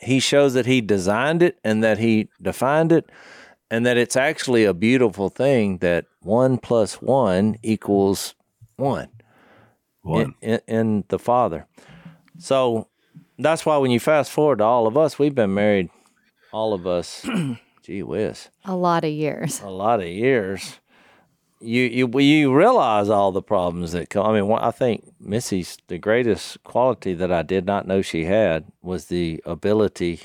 [0.00, 3.10] he shows that he designed it and that he defined it
[3.70, 8.34] and that it's actually a beautiful thing that one plus one equals
[8.76, 9.08] one
[10.02, 10.34] One.
[10.40, 11.66] in, in, in the father
[12.38, 12.88] so
[13.38, 15.90] that's why when you fast forward to all of us we've been married
[16.52, 17.26] all of us
[17.82, 19.60] gee whiz A lot of years.
[19.62, 20.80] a lot of years,
[21.60, 24.26] you you you realize all the problems that come.
[24.26, 28.24] I mean, one- I think Missy's the greatest quality that I did not know she
[28.24, 30.20] had was the ability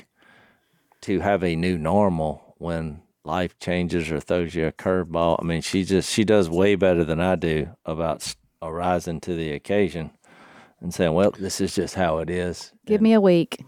[1.02, 5.36] to have a new normal when life changes or throws you a curveball.
[5.40, 9.52] I mean, she just she does way better than I do about arising to the
[9.52, 10.10] occasion
[10.80, 13.64] and saying, "Well, this is just how it is." Give me a week.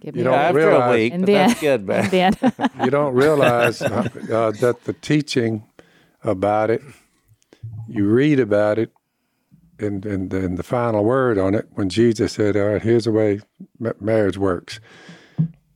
[0.00, 0.46] Give me You a don't week.
[0.46, 2.04] After a realize- week, And then, that's good, man.
[2.04, 5.64] and then you don't realize uh, uh, that the teaching
[6.26, 6.82] about it,
[7.88, 8.90] you read about it,
[9.78, 13.12] and and then the final word on it when Jesus said, "All right, here's the
[13.12, 13.40] way
[14.00, 14.80] marriage works."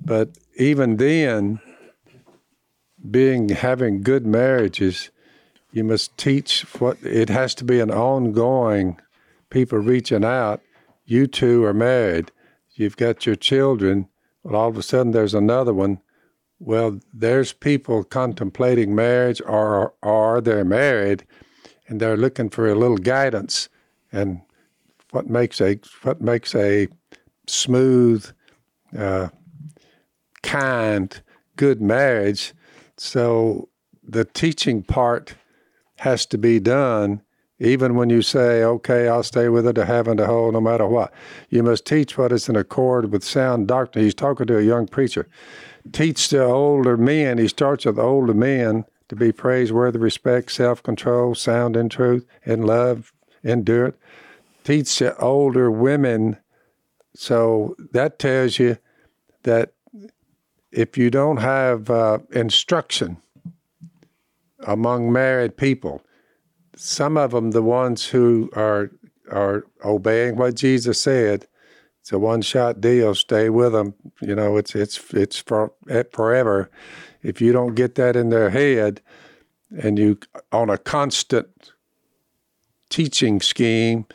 [0.04, 1.60] But even then,
[3.10, 5.10] being having good marriages,
[5.72, 8.98] you must teach what it has to be an ongoing.
[9.50, 10.60] People reaching out.
[11.04, 12.30] You two are married.
[12.74, 14.08] You've got your children.
[14.44, 16.00] All of a sudden, there's another one
[16.60, 21.24] Well, there's people contemplating marriage or or they're married
[21.88, 23.70] and they're looking for a little guidance
[24.12, 24.42] and
[25.10, 26.88] what makes a what makes a
[27.46, 28.30] smooth,
[28.96, 29.28] uh,
[30.42, 31.22] kind,
[31.56, 32.52] good marriage.
[32.98, 33.70] So
[34.06, 35.34] the teaching part
[36.00, 37.22] has to be done
[37.60, 40.62] even when you say, okay, I'll stay with it to have and to hold no
[40.62, 41.12] matter what.
[41.50, 44.02] You must teach what is in accord with sound doctrine.
[44.04, 45.28] He's talking to a young preacher.
[45.92, 50.82] Teach the older men, he starts with the older men to be praiseworthy, respect, self
[50.82, 53.12] control, sound in truth, in love,
[53.42, 53.98] endure it.
[54.62, 56.36] Teach the older women.
[57.14, 58.78] So that tells you
[59.42, 59.72] that
[60.70, 63.16] if you don't have uh, instruction
[64.66, 66.02] among married people,
[66.76, 68.90] some of them, the ones who are
[69.30, 71.46] are obeying what Jesus said,
[72.00, 73.14] it's a one shot deal.
[73.14, 73.94] Stay with them.
[74.20, 76.70] You know, it's it's it's for eh, forever.
[77.22, 79.02] If you don't get that in their head,
[79.78, 80.18] and you
[80.52, 81.72] on a constant
[82.88, 84.06] teaching scheme,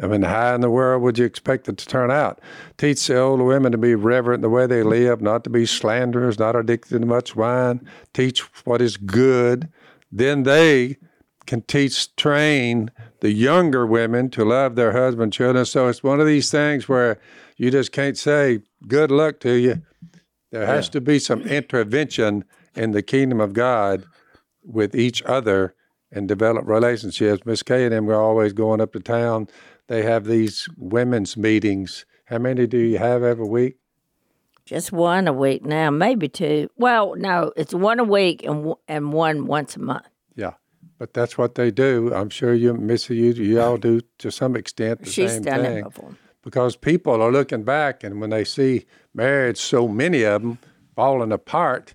[0.00, 2.40] I mean, how in the world would you expect it to turn out?
[2.76, 5.66] Teach the old women to be reverent in the way they live, not to be
[5.66, 7.86] slanderers, not addicted to much wine.
[8.12, 9.68] Teach what is good.
[10.12, 10.98] Then they
[11.46, 15.64] can teach, train the younger women to love their husband, children.
[15.64, 17.18] So it's one of these things where
[17.56, 19.82] you just can't say, good luck to you.
[20.50, 20.92] There has yeah.
[20.92, 24.04] to be some intervention in the kingdom of God
[24.62, 25.74] with each other
[26.12, 27.44] and develop relationships.
[27.44, 29.48] Miss Kay and them are always going up to town.
[29.88, 32.04] They have these women's meetings.
[32.26, 33.76] How many do you have every week?
[34.64, 36.68] Just one a week now, maybe two.
[36.76, 40.06] Well, no, it's one a week and and one once a month.
[40.98, 42.12] But that's what they do.
[42.14, 45.62] I'm sure you, Missy, you, you all do to some extent the She's same done
[45.62, 45.78] thing.
[45.78, 46.16] It before.
[46.42, 50.58] Because people are looking back, and when they see marriage, so many of them
[50.94, 51.94] falling apart,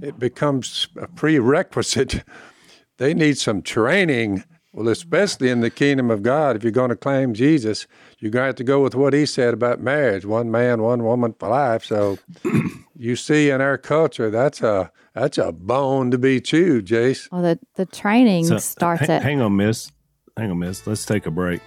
[0.00, 2.24] it becomes a prerequisite.
[2.98, 4.44] they need some training.
[4.72, 7.86] Well, especially in the kingdom of God, if you're going to claim Jesus,
[8.18, 11.04] you're going to have to go with what he said about marriage one man, one
[11.04, 11.84] woman for life.
[11.84, 12.18] So
[12.96, 17.28] you see in our culture, that's a that's a bone to be chewed, Jase.
[17.30, 19.22] Well, the, the training so, starts h- at.
[19.22, 19.92] Hang on, miss.
[20.36, 20.86] Hang on, miss.
[20.86, 21.60] Let's take a break.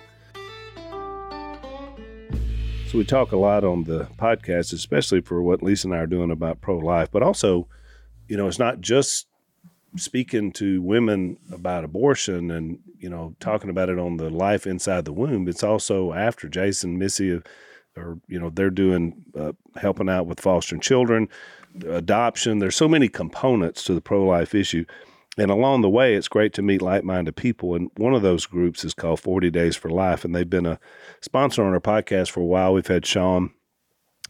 [2.88, 6.08] So we talk a lot on the podcast, especially for what Lisa and I are
[6.08, 7.68] doing about pro life, but also,
[8.28, 9.28] you know, it's not just
[9.96, 15.06] speaking to women about abortion and you know talking about it on the life inside
[15.06, 15.48] the womb.
[15.48, 17.42] It's also after Jason, Missy,
[17.98, 21.28] or you know they're doing uh, helping out with fostering children
[21.88, 22.60] adoption.
[22.60, 24.86] There's so many components to the pro life issue.
[25.38, 27.76] And along the way, it's great to meet like minded people.
[27.76, 30.26] And one of those groups is called 40 Days for Life.
[30.26, 30.80] And they've been a
[31.22, 32.74] sponsor on our podcast for a while.
[32.74, 33.52] We've had Sean,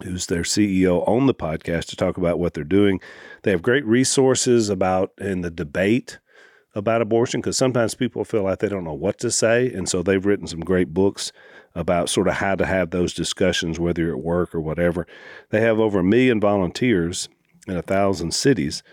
[0.03, 3.01] who's their CEO, on the podcast to talk about what they're doing.
[3.41, 6.19] They have great resources about in the debate
[6.73, 9.73] about abortion because sometimes people feel like they don't know what to say.
[9.73, 11.31] And so they've written some great books
[11.75, 15.07] about sort of how to have those discussions, whether you're at work or whatever.
[15.49, 17.29] They have over a million volunteers
[17.67, 18.83] in a thousand cities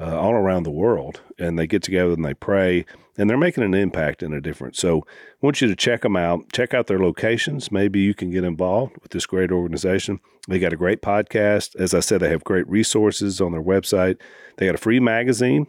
[0.00, 2.84] uh, all around the world, and they get together and they pray,
[3.16, 4.78] and they're making an impact and a difference.
[4.78, 6.52] So, I want you to check them out.
[6.52, 7.72] Check out their locations.
[7.72, 10.20] Maybe you can get involved with this great organization.
[10.48, 11.76] They got a great podcast.
[11.76, 14.18] As I said, they have great resources on their website.
[14.56, 15.66] They got a free magazine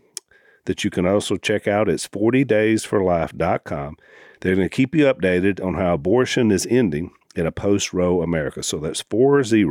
[0.66, 1.90] that you can also check out.
[1.90, 3.98] It's 40daysforlife.com.
[4.42, 8.22] They're going to keep you updated on how abortion is ending in a post Roe
[8.22, 8.64] America.
[8.64, 9.66] So that's 40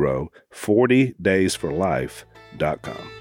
[0.53, 3.11] 40daysforlife.com.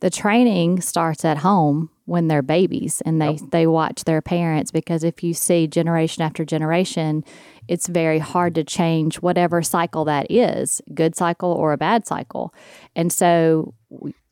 [0.00, 3.40] The training starts at home when they're babies and they, yep.
[3.50, 7.24] they watch their parents because if you see generation after generation,
[7.68, 12.54] it's very hard to change whatever cycle that is, good cycle or a bad cycle.
[12.96, 13.74] And so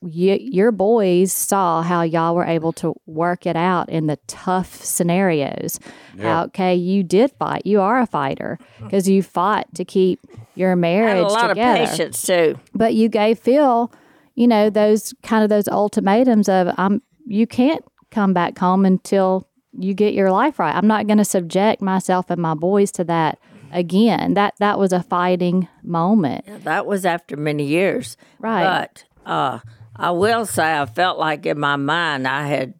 [0.01, 5.79] your boys saw how y'all were able to work it out in the tough scenarios.
[6.15, 6.23] Yeah.
[6.23, 7.65] How, okay, you did fight.
[7.65, 10.19] You are a fighter because you fought to keep
[10.55, 11.83] your marriage a lot together.
[11.83, 12.59] of patience too.
[12.73, 13.91] But you gave Phil,
[14.35, 19.46] you know, those kind of those ultimatums of I'm you can't come back home until
[19.77, 20.75] you get your life right.
[20.75, 23.39] I'm not going to subject myself and my boys to that
[23.71, 24.33] again.
[24.33, 26.45] That that was a fighting moment.
[26.47, 28.17] Yeah, that was after many years.
[28.39, 28.63] Right.
[28.63, 29.59] But uh,
[29.95, 32.73] I will say I felt like in my mind I had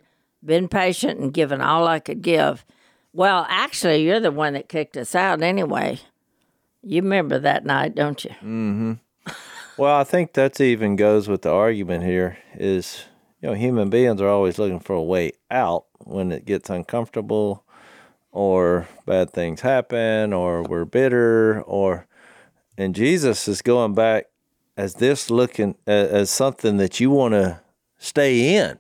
[0.44, 2.66] been patient and given all I could give.
[3.14, 6.00] Well, actually, you're the one that kicked us out anyway.
[6.84, 8.32] You remember that night, don't you?
[8.32, 8.94] Mm-hmm.
[9.78, 13.06] well, I think that even goes with the argument here is
[13.42, 17.64] you know, human beings are always looking for a way out when it gets uncomfortable
[18.32, 22.08] or bad things happen or we're bitter or
[22.78, 24.26] and Jesus is going back
[24.76, 27.62] as this looking as, as something that you want to
[27.98, 28.78] stay in.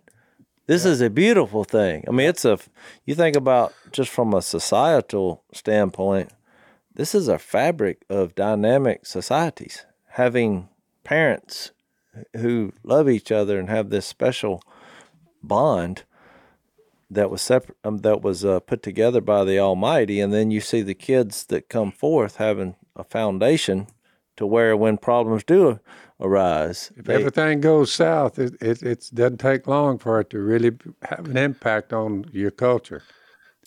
[0.67, 2.03] This is a beautiful thing.
[2.07, 2.59] I mean, it's a
[3.05, 6.29] you think about just from a societal standpoint,
[6.93, 9.85] this is a fabric of dynamic societies.
[10.09, 10.69] Having
[11.03, 11.71] parents
[12.35, 14.61] who love each other and have this special
[15.41, 16.03] bond
[17.09, 20.59] that was separate um, that was uh, put together by the Almighty, and then you
[20.61, 23.87] see the kids that come forth having a foundation
[24.35, 25.79] to where when problems do
[26.19, 30.39] arise, If they- everything goes south, it, it it doesn't take long for it to
[30.39, 30.71] really
[31.03, 33.03] have an impact on your culture.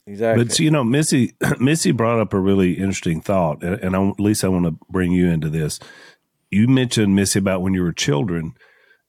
[0.07, 0.44] exactly.
[0.44, 4.20] But you know, Missy Missy brought up a really interesting thought, and, and I, at
[4.20, 5.79] least I want to bring you into this.
[6.50, 8.53] You mentioned Missy about when you were children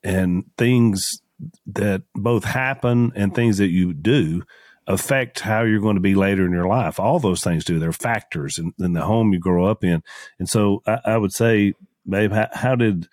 [0.03, 1.21] and things
[1.67, 4.43] that both happen and things that you do
[4.87, 6.99] affect how you're going to be later in your life.
[6.99, 7.79] All those things do.
[7.79, 10.01] They're factors in, in the home you grow up in.
[10.39, 11.73] And so I, I would say,
[12.07, 13.07] babe, how, how did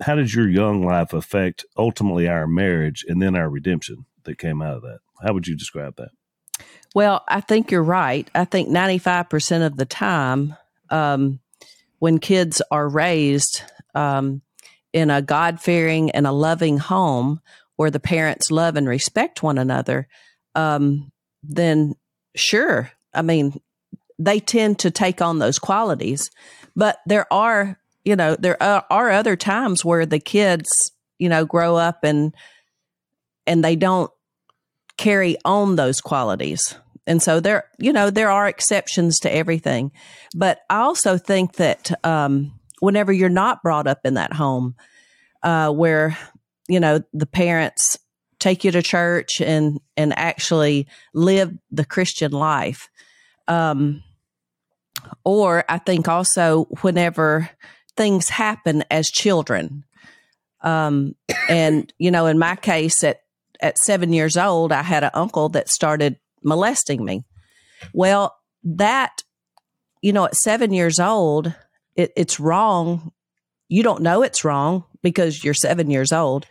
[0.00, 4.62] how did your young life affect ultimately our marriage and then our redemption that came
[4.62, 5.00] out of that?
[5.22, 6.10] How would you describe that?
[6.94, 8.28] Well, I think you're right.
[8.34, 10.56] I think 95% of the time,
[10.88, 11.40] um,
[11.98, 13.62] when kids are raised
[13.94, 14.40] um,
[14.92, 17.40] in a God fearing and a loving home
[17.80, 20.06] where the parents love and respect one another,
[20.54, 21.10] um,
[21.42, 21.94] then
[22.36, 22.90] sure.
[23.14, 23.58] I mean,
[24.18, 26.30] they tend to take on those qualities.
[26.76, 30.68] But there are, you know, there are, are other times where the kids,
[31.18, 32.34] you know, grow up and
[33.46, 34.10] and they don't
[34.98, 36.74] carry on those qualities.
[37.06, 39.90] And so there, you know, there are exceptions to everything.
[40.36, 44.74] But I also think that um, whenever you're not brought up in that home
[45.42, 46.18] uh, where,
[46.70, 47.98] you know, the parents
[48.38, 52.88] take you to church and and actually live the Christian life,
[53.48, 54.02] um,
[55.24, 57.50] or I think also whenever
[57.96, 59.84] things happen as children,
[60.62, 61.16] um,
[61.48, 63.20] and you know, in my case, at
[63.60, 67.24] at seven years old, I had an uncle that started molesting me.
[67.92, 69.22] Well, that,
[70.02, 71.52] you know, at seven years old,
[71.96, 73.12] it, it's wrong.
[73.68, 76.46] You don't know it's wrong because you're seven years old.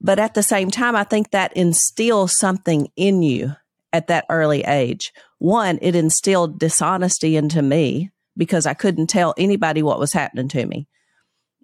[0.00, 3.54] But at the same time, I think that instills something in you
[3.92, 5.12] at that early age.
[5.38, 10.66] One, it instilled dishonesty into me because I couldn't tell anybody what was happening to
[10.66, 10.88] me.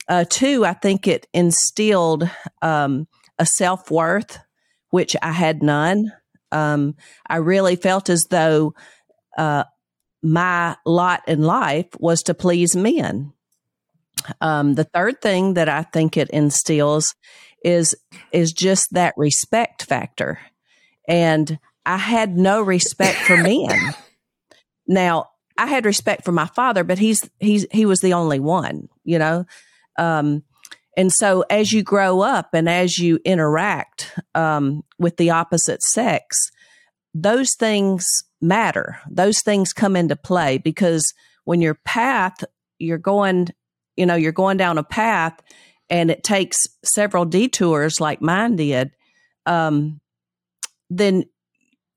[0.09, 2.29] Uh, two, I think it instilled
[2.63, 3.07] um,
[3.39, 4.39] a self worth,
[4.91, 6.13] which I had none.
[6.53, 6.95] Um,
[7.29, 8.75] I really felt as though
[9.37, 9.65] uh,
[10.23, 13.33] my lot in life was to please men.
[14.41, 17.15] Um, the third thing that I think it instills
[17.65, 17.95] is
[18.33, 20.41] is just that respect factor,
[21.09, 23.95] and I had no respect for men.
[24.87, 28.89] Now I had respect for my father, but he's he's he was the only one,
[29.05, 29.45] you know.
[29.99, 30.43] Um,
[30.97, 36.51] and so as you grow up and as you interact um, with the opposite sex,
[37.15, 38.07] those things
[38.41, 38.99] matter.
[39.11, 41.13] Those things come into play because
[41.45, 42.45] when your path,
[42.79, 43.49] you're going,
[43.97, 45.41] you know, you're going down a path
[45.91, 48.93] and it takes several detours like mine did,
[49.45, 50.01] um,
[50.89, 51.25] then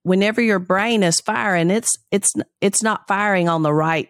[0.01, 4.09] whenever your brain is firing, it's it's it's not firing on the right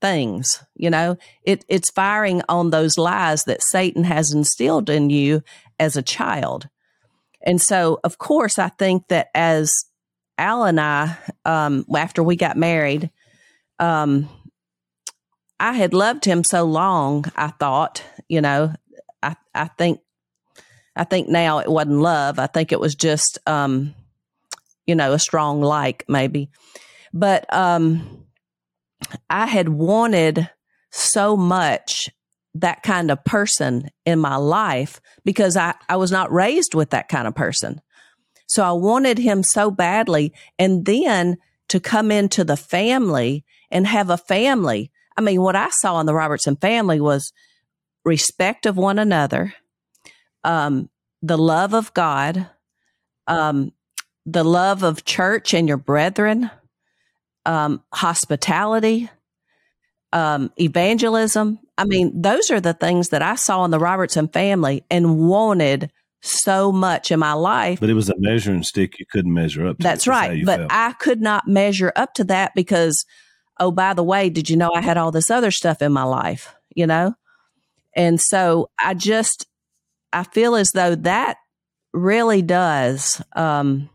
[0.00, 0.62] things.
[0.74, 5.42] You know, it it's firing on those lies that Satan has instilled in you
[5.78, 6.68] as a child.
[7.42, 9.70] And so, of course, I think that as
[10.38, 13.10] Al and I, um, after we got married,
[13.78, 14.28] um,
[15.60, 17.26] I had loved him so long.
[17.36, 18.02] I thought,
[18.34, 18.74] you know,
[19.22, 20.00] I I think
[20.96, 22.38] I think now it wasn't love.
[22.40, 23.94] I think it was just, um,
[24.86, 26.50] you know, a strong like maybe.
[27.12, 28.24] But um,
[29.30, 30.50] I had wanted
[30.90, 32.10] so much
[32.54, 37.08] that kind of person in my life because I, I was not raised with that
[37.08, 37.80] kind of person.
[38.46, 40.32] So I wanted him so badly.
[40.58, 41.38] And then
[41.68, 44.92] to come into the family and have a family.
[45.16, 47.32] I mean, what I saw in the Robertson family was
[48.04, 49.54] respect of one another,
[50.42, 50.90] um,
[51.22, 52.48] the love of God,
[53.26, 53.72] um,
[54.26, 56.50] the love of church and your brethren,
[57.46, 59.10] um, hospitality,
[60.12, 61.58] um, evangelism.
[61.76, 65.90] I mean, those are the things that I saw in the Robertson family and wanted
[66.22, 67.80] so much in my life.
[67.80, 69.82] But it was a measuring stick you couldn't measure up to.
[69.82, 70.44] That's That's right.
[70.44, 70.72] But felt.
[70.72, 73.04] I could not measure up to that because,
[73.60, 76.04] oh, by the way, did you know I had all this other stuff in my
[76.04, 77.14] life, you know?
[77.96, 79.46] And so I just,
[80.12, 81.38] I feel as though that
[81.92, 83.88] really does um,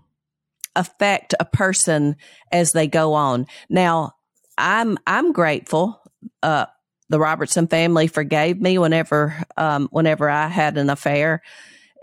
[0.75, 2.15] affect a person
[2.51, 3.45] as they go on.
[3.69, 4.13] Now,
[4.57, 6.01] I'm I'm grateful.
[6.43, 6.65] Uh,
[7.09, 11.41] the Robertson family forgave me whenever um, whenever I had an affair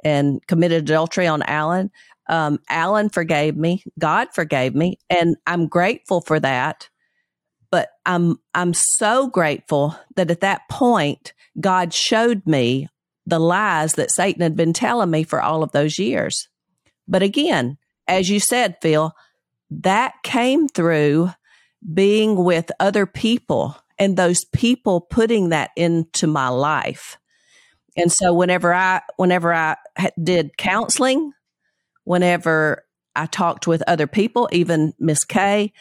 [0.05, 1.91] and committed adultery on Alan.
[2.29, 3.85] Um, Alan forgave me.
[3.99, 6.89] God forgave me, and I'm grateful for that.
[7.71, 12.89] But I'm I'm so grateful that at that point God showed me
[13.27, 16.49] the lies that Satan had been telling me for all of those years.
[17.09, 19.13] But again, as you said, Phil,
[19.71, 21.31] that came through
[21.93, 27.19] being with other people and those people putting that into my life.
[27.97, 29.77] And so whenever I whenever I
[30.23, 31.33] did counseling,
[32.05, 32.85] whenever
[33.15, 35.73] I talked with other people, even Miss Kay,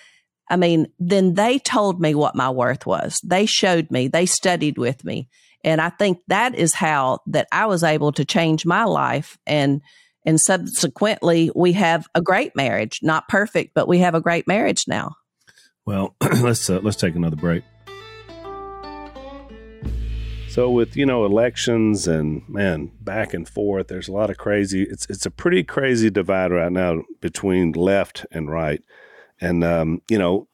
[0.50, 3.20] I mean, then they told me what my worth was.
[3.24, 5.28] They showed me, they studied with me.
[5.66, 9.82] And I think that is how that I was able to change my life and
[10.28, 14.86] and subsequently we have a great marriage, not perfect, but we have a great marriage
[14.88, 15.16] now.
[15.86, 17.64] Well, let's uh, let's take another break.
[20.50, 24.84] So with you know elections and man back and forth, there's a lot of crazy.
[24.84, 28.84] It's it's a pretty crazy divide right now between left and right,
[29.42, 30.48] and um, you know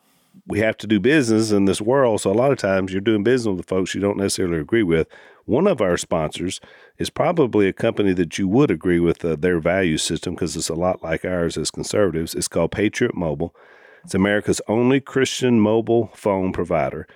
[0.48, 2.22] we have to do business in this world.
[2.22, 5.08] So a lot of times you're doing business with folks you don't necessarily agree with.
[5.46, 6.60] One of our sponsors
[6.98, 10.70] is probably a company that you would agree with uh, their value system because it's
[10.70, 12.36] a lot like ours as conservatives.
[12.36, 13.56] It's called Patriot Mobile.
[14.04, 17.08] It's America's only Christian mobile phone provider,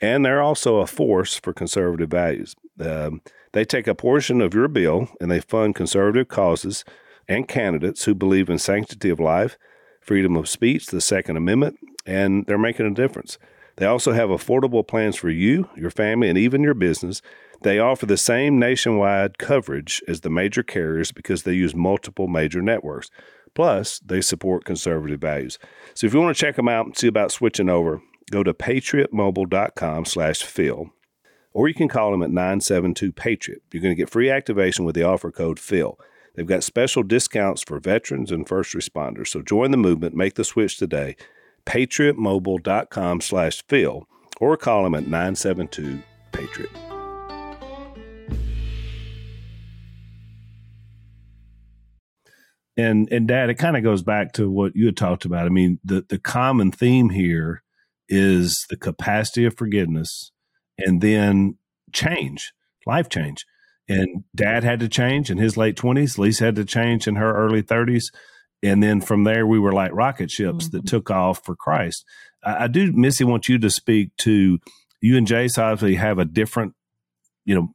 [0.00, 2.56] and they're also a force for conservative values.
[2.78, 3.20] Um,
[3.52, 6.84] they take a portion of your bill and they fund conservative causes
[7.28, 9.58] and candidates who believe in sanctity of life,
[10.00, 13.38] freedom of speech, the Second Amendment, and they're making a difference.
[13.76, 17.22] They also have affordable plans for you, your family, and even your business.
[17.62, 22.62] They offer the same nationwide coverage as the major carriers because they use multiple major
[22.62, 23.10] networks.
[23.54, 25.58] Plus, they support conservative values.
[25.94, 28.54] So if you want to check them out and see about switching over, go to
[28.54, 30.90] patriotmobile.com slash Phil,
[31.52, 33.60] or you can call them at 972-PATRIOT.
[33.72, 35.98] You're going to get free activation with the offer code PHIL.
[36.34, 39.28] They've got special discounts for veterans and first responders.
[39.28, 41.16] So join the movement, make the switch today,
[41.64, 44.06] patriotmobile.com slash Phil,
[44.40, 46.90] or call him at 972-PATRIOT.
[52.76, 55.44] And and Dad, it kind of goes back to what you had talked about.
[55.44, 57.62] I mean, the the common theme here
[58.08, 60.32] is the capacity of forgiveness,
[60.78, 61.58] and then
[61.92, 62.52] change,
[62.86, 63.44] life change.
[63.88, 66.16] And Dad had to change in his late twenties.
[66.16, 68.10] Lisa had to change in her early thirties,
[68.62, 70.76] and then from there we were like rocket ships mm-hmm.
[70.76, 72.04] that took off for Christ.
[72.44, 74.58] I, I do, Missy, want you to speak to
[75.00, 75.58] you and Jase.
[75.58, 76.74] Obviously, have a different,
[77.44, 77.74] you know,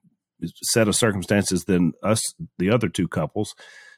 [0.63, 3.55] set of circumstances than us, the other two couples.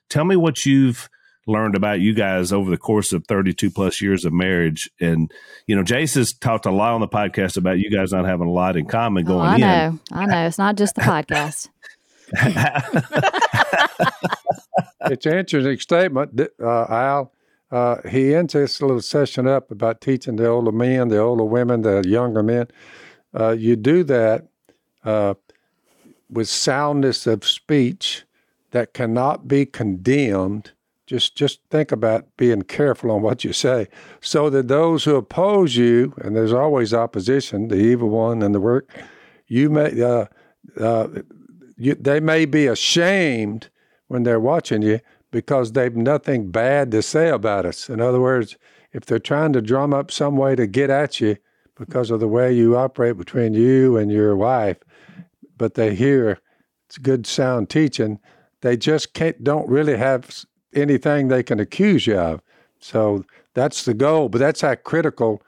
[0.09, 1.09] Tell me what you've
[1.45, 4.89] learned about you guys over the course of 32 plus years of marriage.
[4.99, 5.31] And,
[5.65, 8.47] you know, Jase has talked a lot on the podcast about you guys not having
[8.47, 9.61] a lot in common going oh, I in.
[9.61, 9.99] know.
[10.11, 10.47] I know.
[10.47, 11.69] It's not just the podcast.
[15.11, 17.31] it's an interesting statement, uh, Al.
[17.69, 21.81] Uh, he ends this little session up about teaching the older men, the older women,
[21.81, 22.67] the younger men.
[23.37, 24.47] Uh, you do that
[25.03, 25.33] uh,
[26.29, 28.23] with soundness of speech
[28.71, 30.71] that cannot be condemned.
[31.05, 33.87] Just just think about being careful on what you say,
[34.19, 38.59] so that those who oppose you, and there's always opposition, the evil one and the
[38.59, 38.89] work,
[39.47, 40.25] you may uh,
[40.77, 41.07] uh,
[41.77, 43.69] you, they may be ashamed
[44.07, 44.99] when they're watching you
[45.31, 47.89] because they've nothing bad to say about us.
[47.89, 48.57] In other words,
[48.93, 51.37] if they're trying to drum up some way to get at you
[51.75, 54.77] because of the way you operate between you and your wife,
[55.57, 56.39] but they hear
[56.87, 58.19] it's good sound teaching,
[58.61, 62.41] they just can't don't really have anything they can accuse you of.
[62.79, 64.29] So that's the goal.
[64.29, 65.41] But that's how critical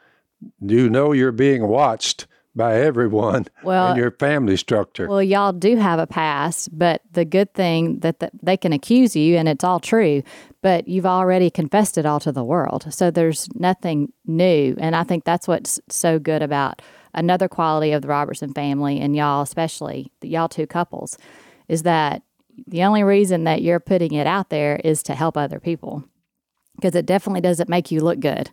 [0.59, 5.07] you know you're being watched by everyone well, in your family structure.
[5.07, 9.15] Well, y'all do have a past, but the good thing that the, they can accuse
[9.15, 10.23] you and it's all true,
[10.61, 12.91] but you've already confessed it all to the world.
[12.93, 14.75] So there's nothing new.
[14.79, 16.81] And I think that's what's so good about
[17.13, 21.17] another quality of the Robertson family and y'all, especially y'all two couples,
[21.67, 22.23] is that
[22.67, 26.03] the only reason that you're putting it out there is to help other people
[26.75, 28.51] because it definitely doesn't make you look good.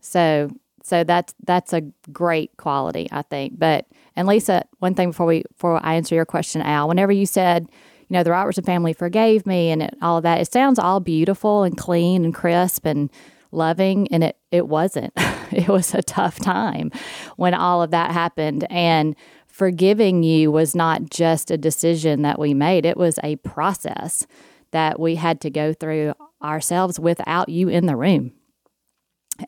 [0.00, 0.50] So
[0.88, 1.82] so that's that's a
[2.12, 3.58] great quality, I think.
[3.58, 3.86] But
[4.16, 7.68] and Lisa, one thing before we before I answer your question, Al, whenever you said,
[8.08, 11.00] you know, the Robertson family forgave me and it, all of that, it sounds all
[11.00, 13.10] beautiful and clean and crisp and
[13.52, 15.12] loving, and it it wasn't.
[15.52, 16.90] it was a tough time
[17.36, 19.14] when all of that happened and
[19.46, 24.26] forgiving you was not just a decision that we made, it was a process
[24.70, 28.32] that we had to go through ourselves without you in the room.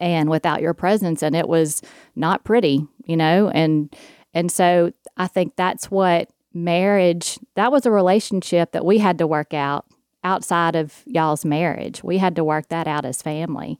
[0.00, 1.82] And without your presence and it was
[2.16, 3.50] not pretty you know?
[3.50, 3.94] And
[4.32, 9.26] and so i think that's what marriage that was a relationship that we had to
[9.26, 9.86] work out
[10.22, 12.04] outside of y'all's marriage.
[12.04, 13.78] We had to work that out as family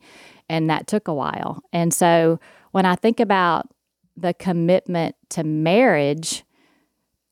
[0.49, 1.63] and that took a while.
[1.73, 2.41] And so
[2.73, 3.69] when i think about
[4.17, 6.45] the commitment to marriage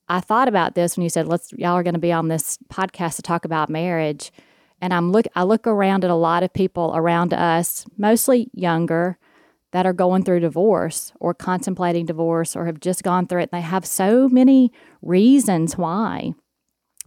[0.08, 2.58] i thought about this when you said let's y'all are going to be on this
[2.72, 4.32] podcast to talk about marriage
[4.80, 9.18] and I'm look I look around at a lot of people around us, mostly younger,
[9.72, 13.50] that are going through divorce or contemplating divorce or have just gone through it.
[13.52, 14.72] They have so many
[15.02, 16.32] reasons why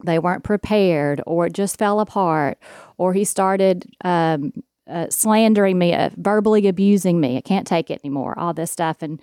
[0.03, 2.57] they weren't prepared or it just fell apart
[2.97, 4.51] or he started um,
[4.89, 7.37] uh, slandering me, uh, verbally abusing me.
[7.37, 9.01] I can't take it anymore, all this stuff.
[9.01, 9.19] And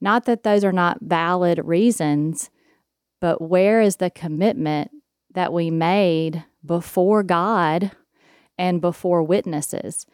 [0.00, 2.50] not that those are not valid reasons,
[3.20, 4.90] but where is the commitment
[5.34, 7.92] that we made before God
[8.56, 10.06] and before witnesses.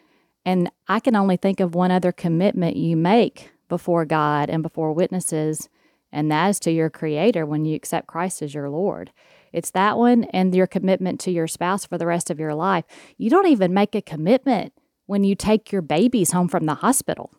[0.45, 4.93] And I can only think of one other commitment you make before God and before
[4.93, 5.69] witnesses,
[6.13, 9.11] and that is to your Creator when you accept Christ as your Lord.
[9.53, 12.85] It's that one and your commitment to your spouse for the rest of your life.
[13.17, 14.73] You don't even make a commitment
[15.07, 17.31] when you take your babies home from the hospital,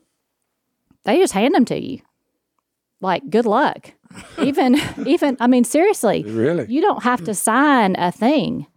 [1.03, 1.99] they just hand them to you.
[3.01, 3.91] Like, good luck.
[4.41, 6.65] even, even, I mean, seriously, Really?
[6.71, 8.67] you don't have to sign a thing.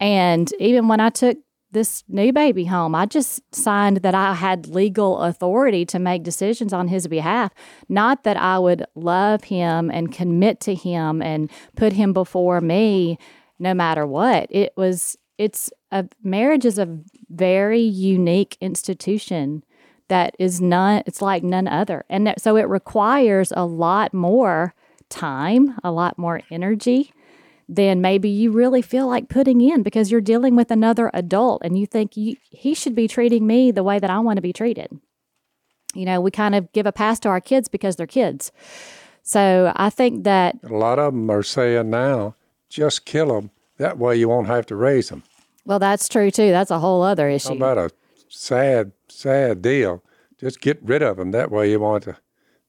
[0.00, 1.38] And even when I took
[1.72, 6.72] this new baby home, I just signed that I had legal authority to make decisions
[6.72, 7.52] on his behalf.
[7.88, 13.18] Not that I would love him and commit to him and put him before me
[13.58, 14.48] no matter what.
[14.50, 16.98] It was, it's a marriage is a
[17.30, 19.64] very unique institution
[20.08, 22.04] that is none, it's like none other.
[22.10, 24.74] And that, so it requires a lot more
[25.08, 27.12] time, a lot more energy
[27.74, 31.78] than maybe you really feel like putting in because you're dealing with another adult and
[31.78, 34.52] you think you, he should be treating me the way that I want to be
[34.52, 34.90] treated.
[35.94, 38.52] You know, we kind of give a pass to our kids because they're kids.
[39.22, 42.34] So I think that A lot of them are saying now,
[42.68, 43.50] just kill them.
[43.78, 45.22] That way you won't have to raise them.
[45.64, 46.50] well, that's true too.
[46.50, 47.52] That's a whole other How issue.
[47.54, 47.90] about a
[48.28, 50.02] sad, sad deal?
[50.38, 51.30] Just get rid of them.
[51.30, 52.16] That way you want to.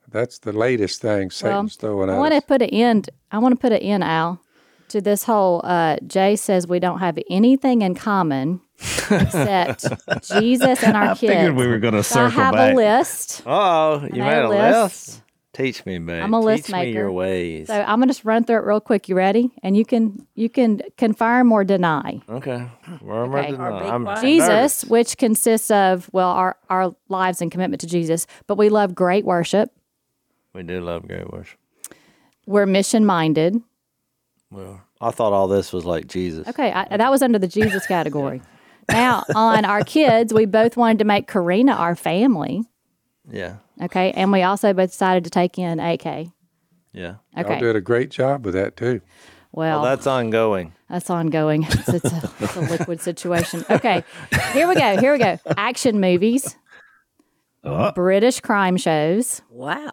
[0.10, 3.10] That's the latest thing Satan's throwing I want to put an end.
[3.32, 4.40] I want to put an end, Al,
[4.90, 5.62] to this whole.
[5.64, 8.62] Uh, Jase says we don't have anything in common
[9.10, 9.86] except
[10.24, 11.34] Jesus and our I kids.
[11.34, 12.74] figured we were going to So I have back.
[12.74, 13.42] a list.
[13.46, 15.08] Oh, you I made made a a list?
[15.08, 15.20] list.
[15.54, 16.24] Teach me, babe.
[16.24, 17.12] I'm a list Teach me your maker.
[17.12, 17.68] ways.
[17.68, 19.08] So I'm gonna just run through it real quick.
[19.08, 19.52] You ready?
[19.62, 22.22] And you can you can confirm or deny.
[22.28, 22.68] okay.
[23.02, 23.52] Where am I Okay.
[23.52, 23.80] to Or know?
[23.80, 24.08] be I'm.
[24.20, 24.86] Jesus, nervous.
[24.86, 29.26] which consists of well our our lives and commitment to Jesus, but we love great
[29.26, 29.70] worship.
[30.56, 31.60] We do love great worship.
[32.48, 33.62] We're mission minded.
[34.54, 36.48] Well, I thought all this was like Jesus.
[36.48, 38.42] Okay, I, that was under the Jesus category.
[38.92, 42.66] Now on our kids, we both wanted to make Karina our family.
[43.32, 43.56] Yeah.
[43.82, 46.04] Okay, and we also both decided to take in AK.
[46.92, 47.16] Yeah.
[47.34, 49.00] Y'all Okay, did a great job with that too.
[49.54, 50.74] well, Well, that's ongoing.
[50.90, 51.64] That's ongoing.
[51.70, 53.64] It's, it's, a, it's a liquid situation.
[53.70, 54.04] Okay,
[54.52, 54.98] here we go.
[55.00, 55.40] Here we go.
[55.56, 56.58] Action movies,
[57.64, 59.92] Oh, British crime shows, Wow.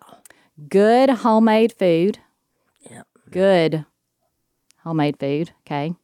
[0.69, 2.19] good homemade food.
[2.91, 3.07] Yep.
[3.31, 3.87] Good
[4.91, 5.53] homemade food.
[5.67, 5.95] Okay.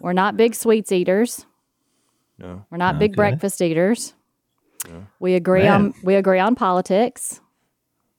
[0.00, 1.44] We're not big sweets eaters.
[2.38, 2.64] No.
[2.70, 3.16] We're not big Okay.
[3.16, 4.14] breakfast eaters.
[5.18, 5.72] We agree Man.
[5.86, 7.40] on we agree on politics.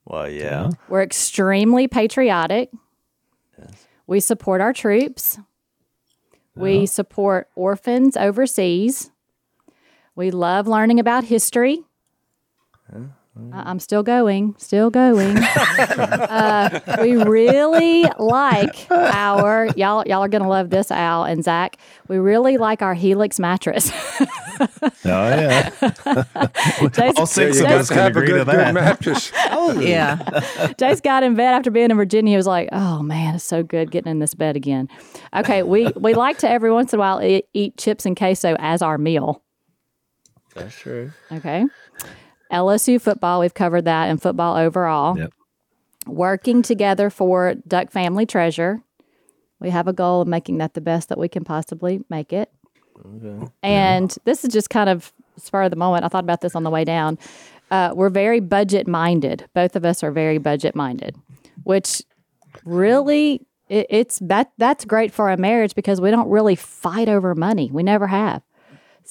[0.06, 0.70] Well, yeah.
[0.90, 2.70] We're extremely patriotic.
[4.06, 5.40] We support our troops.
[6.56, 9.12] We support orphans overseas.
[10.16, 11.84] We love learning about history.
[13.54, 15.38] I- I'm still going, still going.
[15.88, 20.04] uh, we really like our y'all.
[20.08, 21.78] Y'all are gonna love this, Al and Zach.
[22.08, 23.92] We really like our Helix mattress.
[24.62, 25.70] oh yeah.
[27.18, 28.74] All six you of got us to can have a agree good, to good that.
[28.74, 29.32] mattress.
[29.80, 30.74] Yeah.
[30.78, 32.32] Jase got in bed after being in Virginia.
[32.32, 34.88] He was like, "Oh man, it's so good getting in this bed again."
[35.36, 38.56] Okay, we we like to every once in a while eat, eat chips and queso
[38.60, 39.44] as our meal.
[40.56, 41.12] That's true.
[41.32, 41.66] Okay,
[42.52, 43.40] LSU football.
[43.40, 45.18] We've covered that and football overall.
[45.18, 45.34] Yep.
[46.08, 48.82] Working together for Duck Family Treasure.
[49.60, 52.52] We have a goal of making that the best that we can possibly make it.
[53.06, 53.52] Okay.
[53.62, 56.06] And this is just kind of spur of the moment.
[56.06, 57.18] I thought about this on the way down.
[57.72, 59.48] Uh, we're very budget minded.
[59.54, 61.16] Both of us are very budget minded,
[61.64, 62.02] which
[62.66, 67.36] really it, it's that that's great for a marriage because we don't really fight over
[67.36, 67.70] money.
[67.72, 68.42] We never have.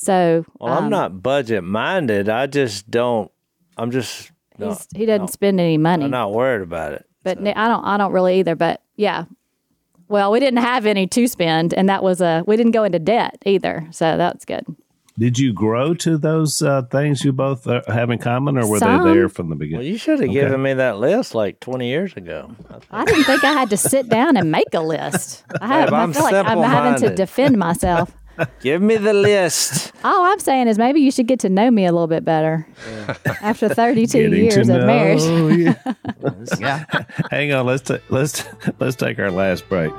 [0.00, 2.28] So Well, I'm not budget minded.
[2.28, 3.30] I just don't.
[3.76, 4.30] I'm just.
[4.58, 6.04] No, he's, he doesn't spend any money.
[6.04, 7.04] I'm not worried about it.
[7.24, 8.54] but ne- I don't I don't really either.
[8.54, 9.24] But yeah,
[10.08, 12.98] well, we didn't have any to spend, and that was a we didn't go into
[13.00, 14.64] debt either, so that's good.
[15.18, 18.78] Did you grow to those uh, things you both uh, have in common, or were
[18.78, 19.02] Some.
[19.04, 19.86] they there from the Well, Well, beginning?
[19.88, 20.32] you should have Okay.
[20.40, 22.54] given me that list like 20 years ago.
[22.92, 25.42] I didn't think I had to sit down and make a list.
[25.60, 28.12] I, have, but I I'm feel like I'm having to defend myself.
[28.60, 29.92] Give me the list.
[30.04, 32.66] All I'm saying is maybe you should get to know me a little bit better
[33.42, 35.22] after 32 Getting years of marriage.
[35.22, 35.74] you.
[36.60, 36.84] Yeah.
[37.30, 38.44] Hang on, let's ta- let's
[38.78, 39.92] let's take our last break.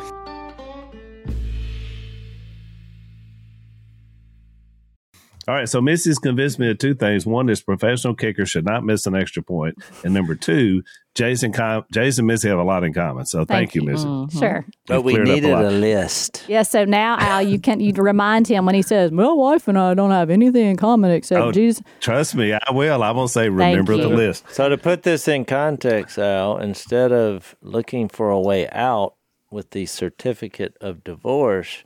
[5.47, 7.25] All right, so Missy's convinced me of two things.
[7.25, 10.83] One is professional kickers should not miss an extra point, and number two,
[11.15, 13.25] Jason, com- Jason, Missy have a lot in common.
[13.25, 13.87] So thank, Thank you, you.
[13.89, 14.05] Missy.
[14.05, 14.39] Mm-hmm.
[14.39, 14.65] Sure.
[14.87, 15.65] But You've we cleared up a needed lot.
[15.65, 16.45] a list.
[16.47, 19.77] Yeah, so now Al, you can you remind him when he says, "My wife and
[19.77, 23.03] I don't have anything in common except Oh, Jesus." Trust me, I will.
[23.03, 24.45] I'm gonna say remember the list.
[24.51, 29.15] So to put this in context, Al, instead of looking for a way out
[29.51, 31.83] with the certificate of divorce,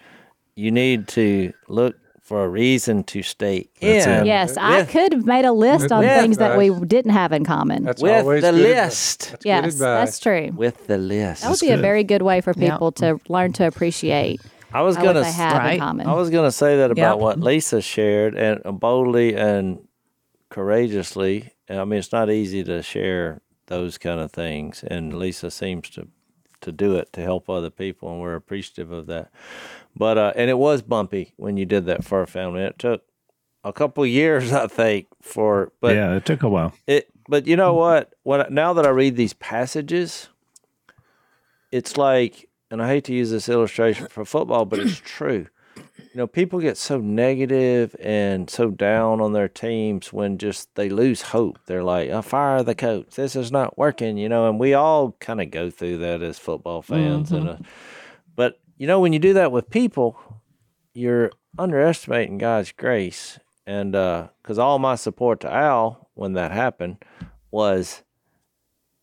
[0.55, 4.11] you need to look for a reason to stay That's in.
[4.21, 4.25] it.
[4.25, 7.43] Yes, I could have made a list on With- things that we didn't have in
[7.43, 7.83] common.
[7.83, 9.31] That's with always the good list.
[9.31, 9.79] That's yes, advice.
[9.79, 10.51] that's true.
[10.55, 11.41] With the list.
[11.43, 12.71] That would be a very good way for Yeah.
[12.71, 14.39] people to learn to appreciate
[14.73, 15.79] I was gonna they s- have in Right.
[15.79, 16.07] common.
[16.07, 17.21] I was going to say that about Yep.
[17.21, 19.79] what Lisa shared, and boldly and
[20.49, 21.51] courageously.
[21.69, 26.07] I mean, it's not easy to share those kind of things, and Lisa seems to
[26.61, 29.29] to do it to help other people, and we're appreciative of that.
[29.95, 32.63] But uh, and it was bumpy when you did that for our family.
[32.63, 33.03] It took
[33.63, 36.73] a couple years, I think, for but yeah, it took a while.
[36.87, 38.13] it, but you know what?
[38.23, 40.29] When now that I read these passages,
[41.71, 45.47] it's like, and I hate to use this illustration for football, but it's true.
[45.75, 50.87] You know, people get so negative and so down on their teams when just they
[50.87, 51.57] lose hope.
[51.65, 53.15] They're like, "I fire the coach.
[53.15, 56.37] This is not working." You know, and we all kind of go through that as
[56.37, 57.31] football fans.
[57.31, 57.65] And uh, but
[58.77, 60.17] you know, when you do that with people,
[60.93, 63.39] you're underestimating God's grace.
[63.65, 66.97] And because all my support to Al when that happened
[67.51, 68.03] was,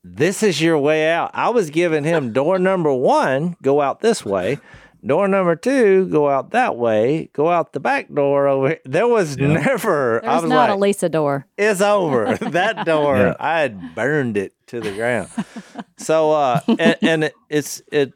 [0.05, 1.31] this is your way out.
[1.35, 4.59] I was giving him door number one, go out this way.
[5.05, 7.31] Door number two, go out that way.
[7.33, 8.69] Go out the back door over.
[8.69, 8.81] Here.
[8.85, 10.23] There was never.
[10.23, 11.47] I There's was not like, a Lisa door.
[11.57, 12.35] it's over.
[12.51, 13.35] that door, Yeah.
[13.41, 15.31] I had burned it to the ground.
[15.97, 18.13] so, uh, and, and it, it's it,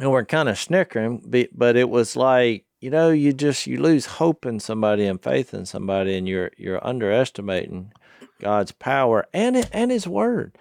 [0.00, 3.80] and we're kind of snickering, but, but it was like you know, you just you
[3.80, 7.92] lose hope in somebody and faith in somebody, and you're you're underestimating
[8.40, 10.56] God's power and and His word.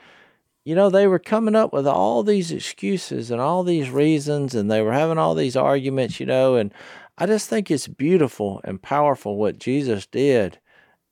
[0.65, 4.69] You know, they were coming up with all these excuses and all these reasons, and
[4.69, 6.19] they were having all these arguments.
[6.19, 6.73] You know, and
[7.17, 10.59] I just think it's beautiful and powerful what Jesus did.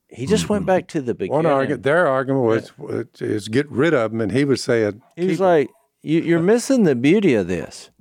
[0.09, 0.67] He just went mm-hmm.
[0.67, 1.43] back to the beginning.
[1.43, 5.01] One argument, their argument was, was is get rid of them, and he was saying,
[5.15, 5.69] He was like,
[6.01, 7.91] you, "You're missing the beauty of this."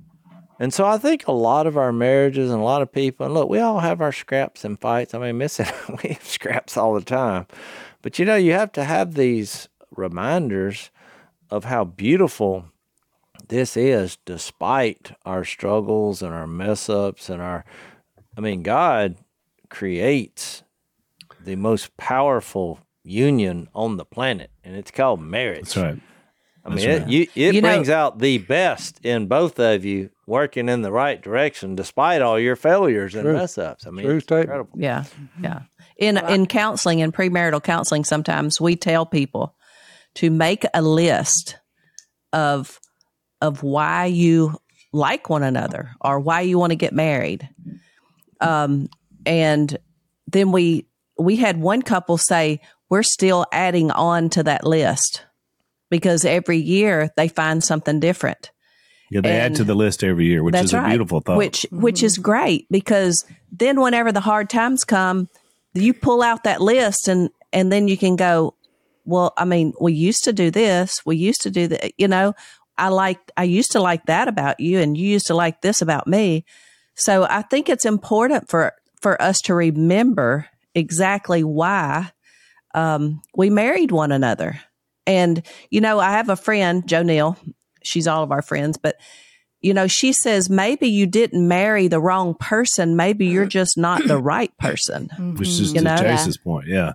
[0.59, 3.35] And so I think a lot of our marriages and a lot of people, and
[3.35, 5.13] look, we all have our scraps and fights.
[5.13, 5.67] I mean, missing
[6.03, 7.45] we have scraps all the time,
[8.01, 10.89] but you know, you have to have these reminders
[11.49, 12.65] of how beautiful
[13.47, 17.63] this is, despite our struggles and our mess ups and our.
[18.35, 19.17] I mean, God
[19.69, 20.63] creates
[21.43, 25.73] the most powerful union on the planet, and it's called marriage.
[25.73, 25.99] That's right.
[26.67, 29.85] I mean, That's it, you, it You know- brings out the best in both of
[29.85, 33.33] you working in the right direction despite all your failures and True.
[33.33, 33.87] mess ups.
[33.87, 34.43] I mean, True it's statement.
[34.49, 34.79] incredible.
[34.79, 35.05] Yeah,
[35.41, 35.61] yeah.
[35.97, 39.55] In in counseling and premarital counseling, sometimes we tell people
[40.15, 41.57] to make a list
[42.33, 42.79] of
[43.41, 44.57] of why you
[44.93, 47.47] like one another or why you want to get married.
[48.41, 48.89] Um,
[49.25, 49.77] and
[50.27, 50.87] then we
[51.17, 52.59] we had one couple say
[52.89, 55.23] we're still adding on to that list
[55.89, 58.51] because every year they find something different.
[59.09, 60.89] Yeah, they add to the list every year, which That's is a right.
[60.89, 61.37] beautiful thought.
[61.37, 65.29] Which which is great because then whenever the hard times come,
[65.73, 68.55] you pull out that list and and then you can go,
[69.05, 72.33] well, I mean, we used to do this, we used to do that, you know.
[72.77, 75.81] I like I used to like that about you and you used to like this
[75.81, 76.45] about me.
[76.95, 82.11] So I think it's important for for us to remember exactly why
[82.75, 84.59] um, we married one another.
[85.07, 85.41] And
[85.71, 87.37] you know, I have a friend, Joe Neal.
[87.83, 88.97] She's all of our friends, but
[89.61, 92.95] you know, she says maybe you didn't marry the wrong person.
[92.95, 95.09] Maybe you're just not the right person.
[95.37, 95.97] which is You to know?
[95.97, 96.93] Jase's point, yeah.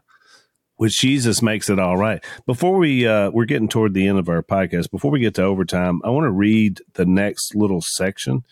[0.76, 2.22] Which Jesus makes it all right.
[2.46, 5.42] Before we uh we're getting toward the end of our podcast, before we get to
[5.42, 8.44] overtime, I want to read the next little section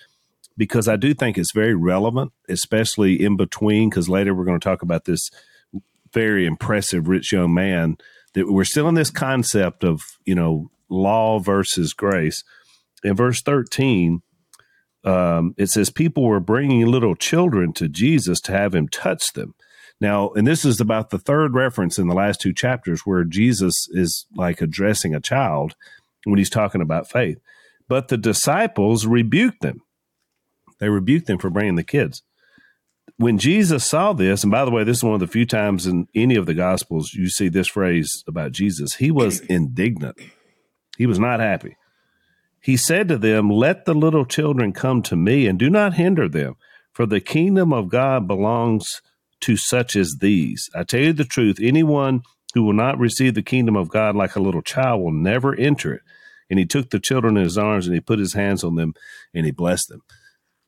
[0.57, 4.65] because I do think it's very relevant, especially in between, because later we're going to
[4.65, 5.31] talk about this
[6.13, 7.97] very impressive rich young man
[8.35, 12.43] that we're still in this concept of, you know, law versus grace.
[13.03, 14.23] In verse 13,
[15.05, 19.55] um, it says, People were bringing little children to Jesus to have him touch them.
[20.01, 23.87] Now, and this is about the third reference in the last two chapters where Jesus
[23.91, 25.75] is like addressing a child
[26.25, 27.39] when he's talking about faith.
[27.89, 29.83] But the disciples rebuked them.
[30.79, 32.23] They rebuked them for bringing the kids.
[33.21, 35.87] When Jesus saw this, and by the way, this is one of the few times
[35.87, 40.17] in any of the Gospels you see this phrase about Jesus, he was indignant.
[40.97, 41.77] He was not happy.
[42.63, 46.31] He said to them, Let the little children come to me and do not hinder
[46.31, 46.55] them,
[46.95, 49.03] for the kingdom of God belongs
[49.43, 50.71] to such as these.
[50.75, 52.23] I tell you the truth, anyone
[52.55, 55.93] who will not receive the kingdom of God like a little child will never enter
[55.93, 56.03] it.
[56.49, 58.95] And he took the children in his arms and he put his hands on them
[59.35, 60.01] and he blessed them.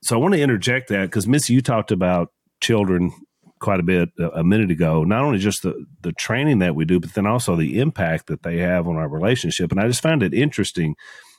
[0.02, 2.28] So I want to interject that because Missy, you talked about
[2.62, 3.12] children
[3.58, 5.04] quite a bit uh, a minute ago.
[5.04, 8.42] Not only just the the training that we do, but then also the impact that
[8.42, 9.70] they have on our relationship.
[9.70, 10.96] And I just found it interesting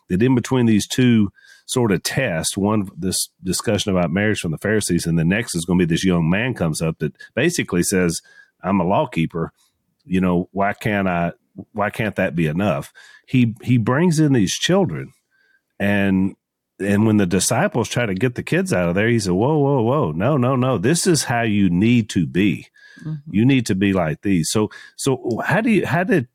[0.09, 1.31] that in between these two
[1.65, 5.65] sort of tests, one this discussion about marriage from the Pharisees, and the next is
[5.65, 8.21] going to be this young man comes up that basically says,
[8.63, 9.51] "I'm a lawkeeper.
[10.05, 11.33] You know, why can't I?
[11.71, 12.91] Why can't that be enough?"
[13.27, 15.11] He he brings in these children,
[15.79, 16.35] and
[16.83, 19.57] and when the disciples try to get the kids out of there, he said, "Whoa,
[19.57, 20.11] whoa, whoa!
[20.11, 20.77] No, no, no!
[20.77, 22.67] This is how you need to be.
[22.99, 23.13] Mm-hmm.
[23.31, 26.27] You need to be like these." So, so how do you how did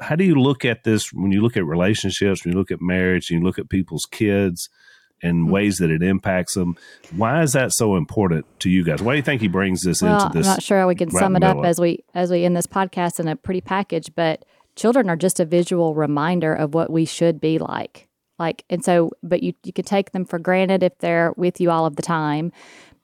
[0.00, 2.80] how do you look at this when you look at relationships, when you look at
[2.80, 4.68] marriage, and you look at people's kids
[5.22, 5.52] and mm-hmm.
[5.52, 6.76] ways that it impacts them?
[7.14, 9.02] Why is that so important to you guys?
[9.02, 10.46] Why do you think he brings this well, into this?
[10.46, 12.66] I'm not sure how we can sum it up as we as we end this
[12.66, 14.44] podcast in a pretty package, but
[14.76, 18.08] children are just a visual reminder of what we should be like.
[18.40, 21.70] Like, and so, but you, you could take them for granted if they're with you
[21.70, 22.50] all of the time.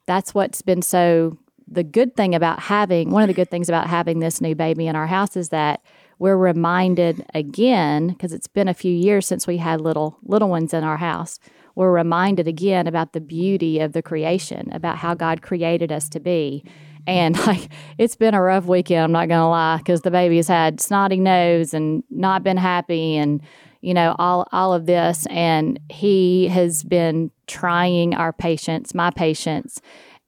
[0.07, 3.89] That's what's been so the good thing about having one of the good things about
[3.89, 5.82] having this new baby in our house is that
[6.18, 10.72] we're reminded again because it's been a few years since we had little little ones
[10.72, 11.41] in our house
[11.74, 16.20] we're reminded again about the beauty of the creation about how god created us to
[16.20, 16.64] be
[17.07, 17.68] and like
[17.99, 21.18] it's been a rough weekend i'm not gonna lie because the baby has had snotty
[21.18, 23.41] nose and not been happy and
[23.81, 25.27] you know all all of this.
[25.31, 29.81] And he has been trying our patience my patience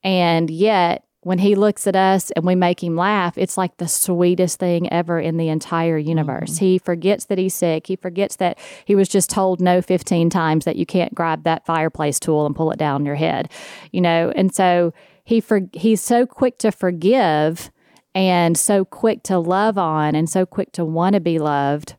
[0.05, 3.89] and yet when he looks at us and we make him laugh it's like the
[3.89, 6.53] sweetest thing ever in the entire universe.
[6.55, 6.65] Mm-hmm.
[6.65, 7.89] he forgets that he's sick.
[7.89, 11.67] He forgets that he was just told no 15 times that you can't grab that
[11.67, 13.51] fireplace tool and pull it down your head
[13.93, 14.33] you know?
[14.37, 14.93] And so
[15.25, 17.71] he for, he's so quick to forgive
[18.15, 21.97] and so quick to love on and so quick to want to be loved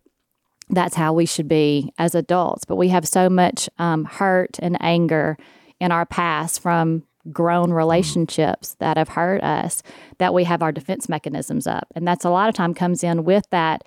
[0.69, 2.65] that's how we should be as adults.
[2.65, 5.37] But we have so much um, hurt and anger
[5.79, 9.83] in our past from grown relationships that have hurt us
[10.17, 11.87] that we have our defense mechanisms up.
[11.95, 13.83] And that's a lot of time comes in with that.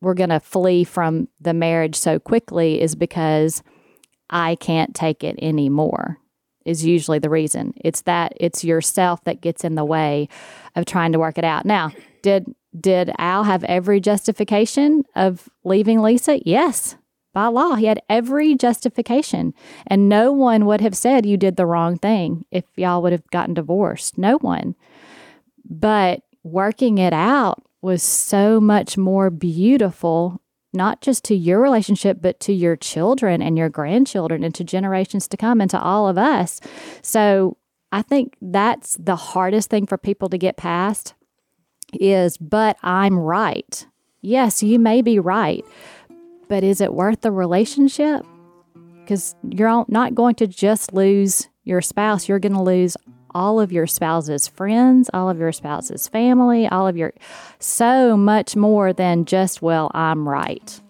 [0.00, 3.62] We're going to flee from the marriage so quickly is because
[4.28, 6.18] I can't take it anymore
[6.64, 7.74] is usually the reason.
[7.76, 10.28] It's that it's yourself that gets in the way
[10.74, 11.64] of trying to work it out.
[11.64, 12.46] Now, did
[12.78, 16.40] did Al have every justification of leaving Lisa?
[16.44, 16.96] Yes.
[17.32, 19.54] By law, he had every justification.
[19.86, 23.28] And no one would have said you did the wrong thing if y'all would have
[23.30, 24.16] gotten divorced.
[24.16, 24.76] No one.
[25.68, 30.40] But working it out was so much more beautiful,
[30.72, 35.26] not just to your relationship, but to your children and your grandchildren and to generations
[35.28, 36.60] to come and to all of us.
[37.02, 37.56] So
[37.90, 41.14] I think that's the hardest thing for people to get past
[42.00, 43.86] is, but I'm right.
[44.20, 45.64] Yes, you may be right,
[46.48, 48.24] but is it worth the relationship?
[49.00, 52.96] Because you're not going to just lose your spouse, you're going to lose
[53.34, 57.12] all of your spouse's friends, all of your spouse's family, all of your
[57.58, 60.80] so much more than just, well, I'm right.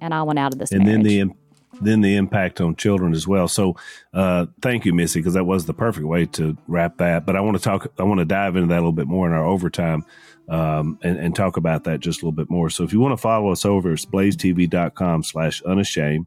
[0.00, 0.72] And I went out of this.
[0.72, 1.04] And marriage.
[1.04, 1.34] then the
[1.80, 3.48] then the impact on children as well.
[3.48, 3.76] So,
[4.12, 7.26] uh, thank you, Missy, because that was the perfect way to wrap that.
[7.26, 9.26] But I want to talk, I want to dive into that a little bit more
[9.26, 10.04] in our overtime
[10.48, 12.68] um, and, and, talk about that just a little bit more.
[12.68, 16.26] So, if you want to follow us over, it's blazetv.com slash unashamed.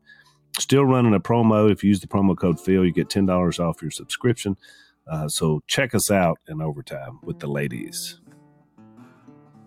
[0.58, 1.72] Still running a promo.
[1.72, 4.58] If you use the promo code Phil, you get $10 off your subscription.
[5.06, 8.20] Uh, so, check us out in overtime with the ladies.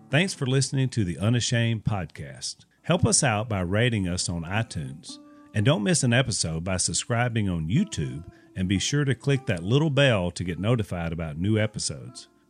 [0.09, 2.65] Thanks for listening to the Unashamed podcast.
[2.81, 5.19] Help us out by rating us on iTunes.
[5.53, 8.25] And don't miss an episode by subscribing on YouTube
[8.55, 12.27] and be sure to click that little bell to get notified about new episodes.